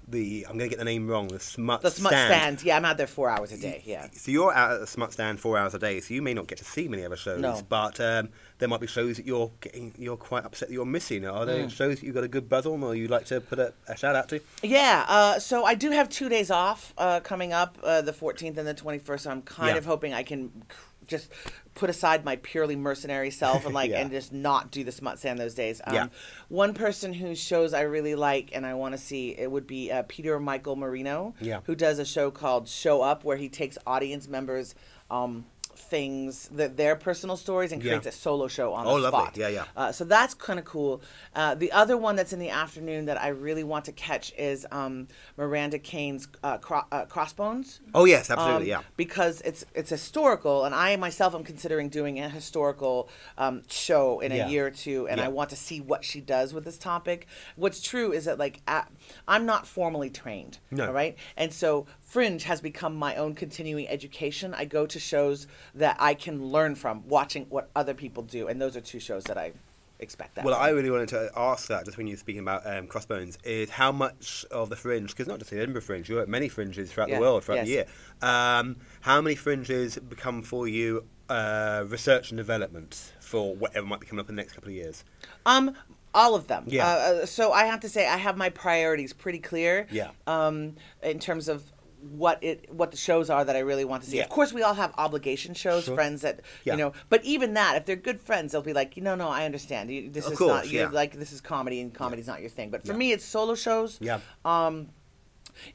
[0.08, 2.64] the I'm going to get the name wrong, the smut The smut stand.
[2.64, 3.82] Yeah, I'm out there four hours a day.
[3.86, 4.08] Yeah.
[4.14, 6.48] So you're out at the smut stand four hours a day, so you may not
[6.48, 7.40] get to see many other shows.
[7.40, 7.62] No.
[7.70, 8.30] But um,
[8.60, 11.26] there might be shows that you're getting, you're quite upset that you're missing.
[11.26, 11.46] Are Mm.
[11.46, 13.74] there shows that you've got a good buzz on, or you'd like to put a,
[13.88, 14.42] a shout out to?
[14.64, 18.58] Yeah, uh, so I do have two days off uh, coming up, uh, the 14th
[18.58, 19.20] and the 21st.
[19.22, 19.78] So I'm kind Yeah.
[19.78, 20.76] of hoping I can c-
[21.12, 21.30] just
[21.76, 24.00] put aside my purely mercenary self and like Yeah.
[24.02, 25.80] and just not do the smut stand those days.
[25.86, 26.08] Um, Yeah.
[26.50, 29.92] One person whose shows I really like and I want to see it would be
[29.92, 31.60] uh, Peter Michael Marino, Yeah.
[31.66, 34.74] who does a show called Show Up, where he takes audience members.
[35.12, 35.46] Um,
[35.82, 37.92] things that their personal stories and Yeah.
[38.00, 39.20] creates a solo show on Oh, the lovely.
[39.22, 39.38] spot.
[39.38, 39.66] Yeah, yeah.
[39.76, 41.02] Uh, so that's kind of cool.
[41.36, 44.66] Uh, the other one that's in the afternoon that I really want to catch is
[44.72, 45.08] um,
[45.38, 47.80] Miranda Kane's uh, cro- uh, Crossbones.
[47.94, 48.72] Oh yes, absolutely.
[48.74, 48.88] Um, yeah.
[48.98, 54.32] Because it's it's historical, and I myself am considering doing a historical um, show in
[54.32, 55.26] a year or two, and Yeah.
[55.26, 57.28] I want to see what she does with this topic.
[57.56, 58.90] What's true is that like at,
[59.28, 60.88] I'm not formally trained, No.
[60.88, 64.54] all right, and so Fringe has become my own continuing education.
[64.54, 68.62] I go to shows that I can learn from, watching what other people do, and
[68.62, 69.54] those are two shows that I
[69.98, 70.44] expect that.
[70.44, 70.64] Well, from.
[70.66, 73.70] I really wanted to ask that just when you were speaking about um, Crossbones is
[73.70, 76.92] how much of the fringe, because not just the Edinburgh Fringe, you're at many fringes
[76.92, 77.86] throughout Yeah, the world throughout the year.
[78.22, 84.08] Um, how many fringes become for you uh, research and development for whatever might be
[84.08, 85.06] coming up in the next couple of years?
[85.46, 85.76] Um,
[86.14, 86.66] all of them.
[86.68, 86.86] Yeah.
[86.86, 86.90] Uh,
[87.22, 89.88] Uh, so I have to say I have my priorities pretty clear.
[89.90, 90.10] Yeah.
[90.28, 91.72] Um, in terms of
[92.02, 94.18] what it what the shows are that I really want to see.
[94.18, 94.24] Yeah.
[94.24, 95.96] Of course, we all have obligation shows, Sure.
[95.96, 96.74] friends that Yeah.
[96.74, 96.94] you know.
[97.10, 99.92] But even that, if they're good friends, they'll be like, you know, no, I understand.
[99.92, 100.90] You, this Of is course, not you yeah.
[100.90, 102.70] like this is comedy, and comedy's not your thing.
[102.72, 103.98] But for me, it's solo shows.
[104.02, 104.20] Yeah.
[104.46, 104.90] Um,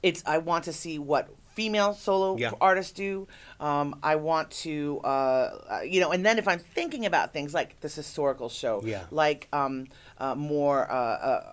[0.02, 2.50] it's I want to see what female solo Yeah.
[2.60, 3.26] artists do.
[3.60, 7.54] Um, I want to, uh, uh, you know, and then if I'm thinking about things
[7.54, 9.04] like this historical show, Yeah.
[9.10, 9.86] like um,
[10.18, 10.96] uh, more uh,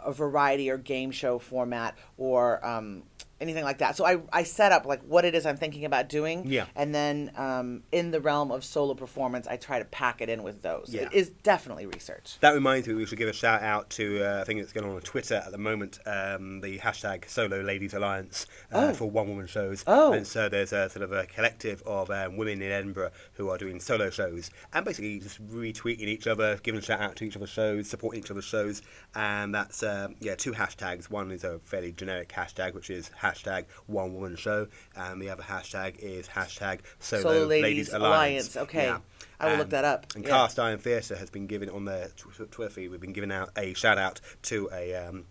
[0.06, 3.04] a, a variety or game show format or um,
[3.42, 3.98] anything like that.
[3.98, 6.48] So I, I set up like what it is I'm thinking about doing.
[6.48, 6.66] Yeah.
[6.76, 10.44] And then um, in the realm of solo performance, I try to pack it in
[10.44, 10.90] with those.
[10.90, 11.02] Yeah.
[11.04, 12.38] It is definitely research.
[12.40, 14.88] That reminds me, we should give a shout out to uh, I think it's going
[14.88, 16.00] on on Twitter at the moment.
[16.06, 18.94] Um, the hashtag Solo Ladies Alliance uh, Oh.
[18.94, 19.84] for one woman shows.
[19.88, 20.14] Oh.
[20.14, 23.58] and so there's a sort of a collective of um, women in Edinburgh who are
[23.58, 27.36] doing solo shows and basically just retweeting each other, giving a shout out to each
[27.36, 28.82] other's shows, supporting each other's shows,
[29.16, 31.10] and that's um, yeah two hashtags.
[31.10, 35.44] One is a fairly generic hashtag, which is hashtag One Woman Show, and the other
[35.44, 38.56] hashtag is hashtag Solo, Solo Ladies, Ladies Alliance.
[38.56, 38.94] Alliance, okay.
[39.40, 40.30] I will look that up, And yeah.
[40.30, 42.90] Cast Iron Theatre has been given on their tw- Twitter feed.
[42.92, 45.26] We've been giving out a shout out to a um,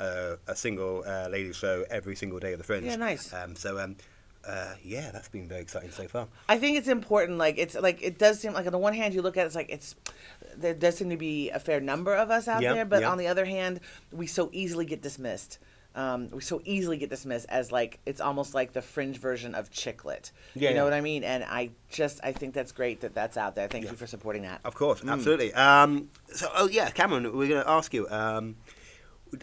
[0.00, 2.84] uh, a single uh, ladies show every single day of the Fringe.
[2.84, 3.32] Yeah, nice.
[3.32, 3.96] Um, so um,
[4.46, 6.26] uh, yeah, that's been very exciting so far.
[6.48, 7.38] I think it's important.
[7.38, 9.46] Like it's like it does seem like on the one hand you look at it,
[9.46, 9.94] it's like it's
[10.56, 13.10] there does seem to be a fair number of us out Yeah, there, but yeah.
[13.10, 13.80] on the other hand,
[14.12, 15.58] we so easily get dismissed.
[15.96, 19.70] Um, we so easily get dismissed as like it's almost like the fringe version of
[19.70, 20.32] chick lit.
[20.54, 20.84] Yeah, you know yeah.
[20.84, 21.22] what I mean?
[21.24, 23.68] And I just I think that's great that that's out there.
[23.68, 23.92] Thank Yeah.
[23.92, 24.60] you for supporting that.
[24.64, 25.12] Of course, Mm.
[25.12, 25.52] absolutely.
[25.54, 28.08] Um, so, oh yeah, Cameryn, we're going to ask you.
[28.08, 28.56] Um,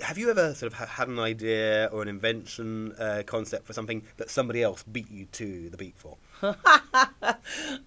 [0.04, 3.74] have you ever sort of ha- had an idea or an invention uh, concept for
[3.74, 6.16] something that somebody else beat you to the beat for?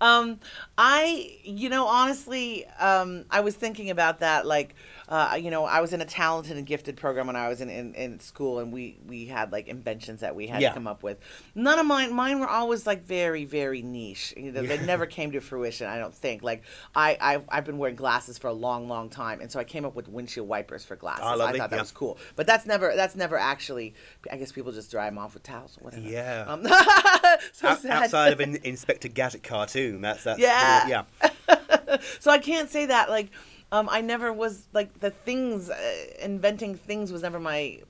[0.01, 0.39] um,
[0.77, 4.47] I, you know, honestly, um, I was thinking about that.
[4.47, 4.75] Like,
[5.09, 7.69] uh, you know, I was in a talented and gifted program when I was in,
[7.71, 10.69] in, in school, and we we had like inventions that we had Yeah.
[10.71, 11.19] to come up with.
[11.55, 14.33] None of mine, mine were always like very, very niche.
[14.37, 15.87] You know, they never came to fruition.
[15.87, 16.43] I don't think.
[16.43, 16.63] Like,
[16.95, 19.85] I I've, I've been wearing glasses for a long, long time, and so I came
[19.85, 21.25] up with windshield wipers for glasses.
[21.25, 21.83] I lovely, thought that yeah.
[21.83, 23.95] was cool, but that's never that's never actually.
[24.31, 26.09] I guess people just dry them off with towels or whatever.
[26.09, 26.45] Yeah.
[26.49, 26.65] Um,
[27.53, 30.87] so Out- outside of an Inspector Gadget cartoon, that's that's Yeah.
[30.89, 31.99] yeah.
[32.21, 33.11] so I can't say that.
[33.11, 33.31] Like,
[33.73, 37.81] um, I never was like the things uh, inventing things was never my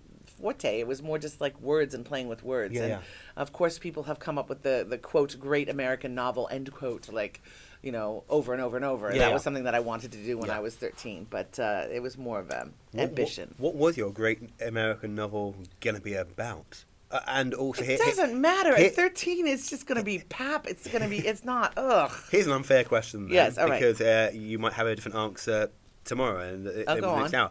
[0.41, 0.81] forte.
[0.81, 2.75] It was more just like words and playing with words.
[2.75, 3.01] Yeah, and yeah.
[3.37, 7.12] of course, people have come up with the the quote great American novel end quote
[7.12, 7.43] like.
[7.83, 9.12] You know, over and over and over.
[9.12, 10.49] Yeah, that was something that I wanted to do when.
[10.49, 13.55] I was 13, but uh, it was more of a What- ambition.
[13.59, 16.87] What, what was your great American novel going to be about?
[17.15, 18.77] Uh, and also, it here, here- doesn't matter.
[18.77, 20.67] here- At 13, it's just going to be pap.
[20.67, 22.11] It's going to be, it's not, ugh.
[22.33, 23.27] here's an unfair question.
[23.27, 23.79] Then, Yes, all right.
[23.81, 25.71] Because uh, you might have a different answer
[26.05, 27.51] tomorrow and it, Oh, it go will on.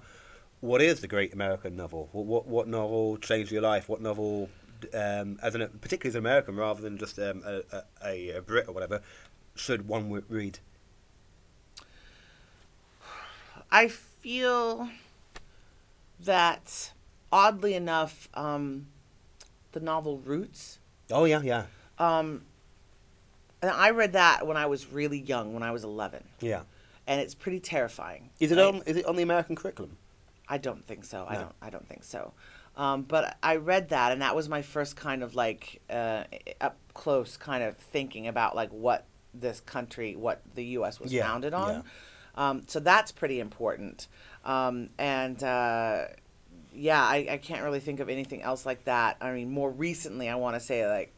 [0.59, 2.09] What is the great American novel?
[2.11, 3.87] What what, what novel changed your life?
[3.89, 4.49] What novel,
[4.93, 8.67] um, as an particularly as an American rather than just um, a, a, a Brit
[8.67, 9.01] or whatever,
[9.55, 10.59] should one read?
[13.71, 14.89] I feel
[16.19, 16.91] that
[17.31, 18.87] oddly enough, um,
[19.73, 20.79] the novel Roots.
[21.11, 21.65] Oh yeah, yeah,
[21.99, 22.43] Um,
[23.61, 26.61] and I read that when I was really young, when I was eleven, yeah.
[27.07, 28.29] and it's pretty terrifying.
[28.39, 28.81] Is it I- on?
[28.85, 29.97] Is it on the American curriculum?
[30.47, 31.25] I don't think so.
[31.27, 31.55] I don't.
[31.61, 32.33] I don't think so.
[32.75, 36.23] Um, but I read that, and that was my first kind of like uh,
[36.59, 40.99] up close kind of thinking about like what this country, what the U.S.
[40.99, 41.69] was Yeah, founded on.
[41.73, 41.81] yeah.
[42.49, 44.07] Um, so that's pretty important.
[44.43, 46.05] Um, and uh,
[46.75, 49.17] yeah, I, I can't really think of anything else like that.
[49.21, 51.13] I mean, more recently, I want to say like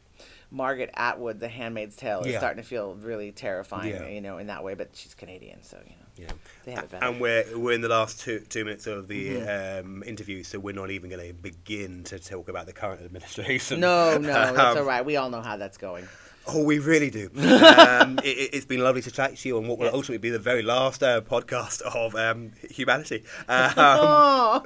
[0.52, 2.38] Margaret Atwood, The Handmaid's Tale, is Yeah.
[2.40, 4.08] starting to feel really terrifying, Yeah.
[4.08, 4.74] you know, in that way.
[4.76, 5.96] But she's Canadian, so you know.
[6.18, 6.32] Yeah.
[6.64, 7.06] They have it better.
[7.06, 10.74] And we're we're in the last two two minutes of the um, interview, so we're
[10.76, 13.80] not even going to begin to talk about the current administration.
[13.82, 15.04] No, no, that's Um, all right.
[15.06, 16.08] We all know how that's going.
[16.48, 17.30] Oh, we really do.
[17.38, 19.96] um, it, it's been lovely to chat to you on what will Yes.
[19.96, 23.24] ultimately be the very last uh, podcast of um, humanity.
[23.50, 24.64] Um, Oh,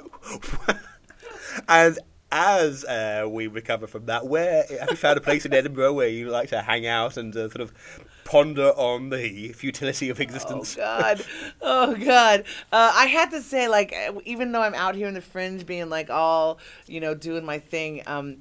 [1.68, 1.98] and
[2.32, 6.06] as uh, we recover from that, where have you found a place in Edinburgh where
[6.08, 7.72] you like to hang out and uh, sort of
[8.24, 10.76] ponder on the futility of existence?
[10.78, 10.80] oh?
[10.80, 11.24] God,
[11.60, 12.44] oh God.
[12.70, 13.92] Uh, I had to say, like,
[14.24, 17.58] even though I'm out here in the fringe, being like all, you know, doing my
[17.58, 18.02] thing.
[18.06, 18.36] Um,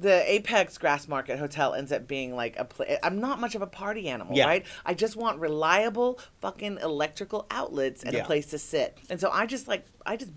[0.00, 2.98] the Apex Grassmarket Hotel ends up being like a place.
[3.02, 4.46] I'm not much of a party animal, Yeah.
[4.46, 4.66] right?
[4.84, 8.22] I just want reliable fucking electrical outlets and Yeah.
[8.22, 8.98] a place to sit.
[9.10, 10.30] And so I just like I just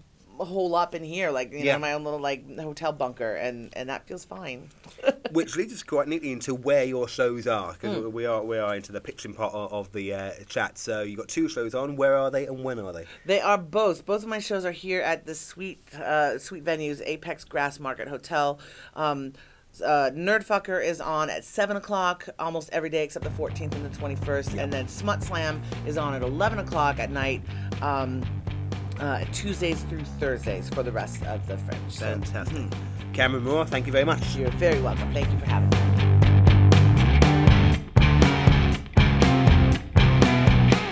[0.46, 1.74] hole up in here, like you Yeah.
[1.74, 4.70] know, my own little like hotel bunker, and and that feels fine.
[5.32, 8.12] Which leads us quite neatly into where your shows are, because Hmm.
[8.12, 10.78] we are we are into the pitching part of, of the uh, chat.
[10.78, 11.96] So you've got two shows on.
[11.96, 13.06] Where are they and when are they?
[13.26, 14.06] They are both.
[14.06, 18.60] Both of my shows are here at the sweet, uh, sweet venues, Apex Grassmarket Hotel.
[18.96, 19.34] Um,
[19.82, 23.98] uh, Nerdfucker is on at seven o'clock almost every day except the 14th and the
[23.98, 27.42] 21st, and then Smut Slam is on at 11 o'clock at night.
[27.82, 28.22] Um,
[29.02, 31.92] uh, Tuesdays through Thursdays for the rest of the Fringe.
[31.92, 32.70] So Fantastic.
[33.14, 34.36] Cameryn Moore, thank you very much.
[34.36, 35.12] you're very welcome.
[35.14, 35.78] Thank you for having me.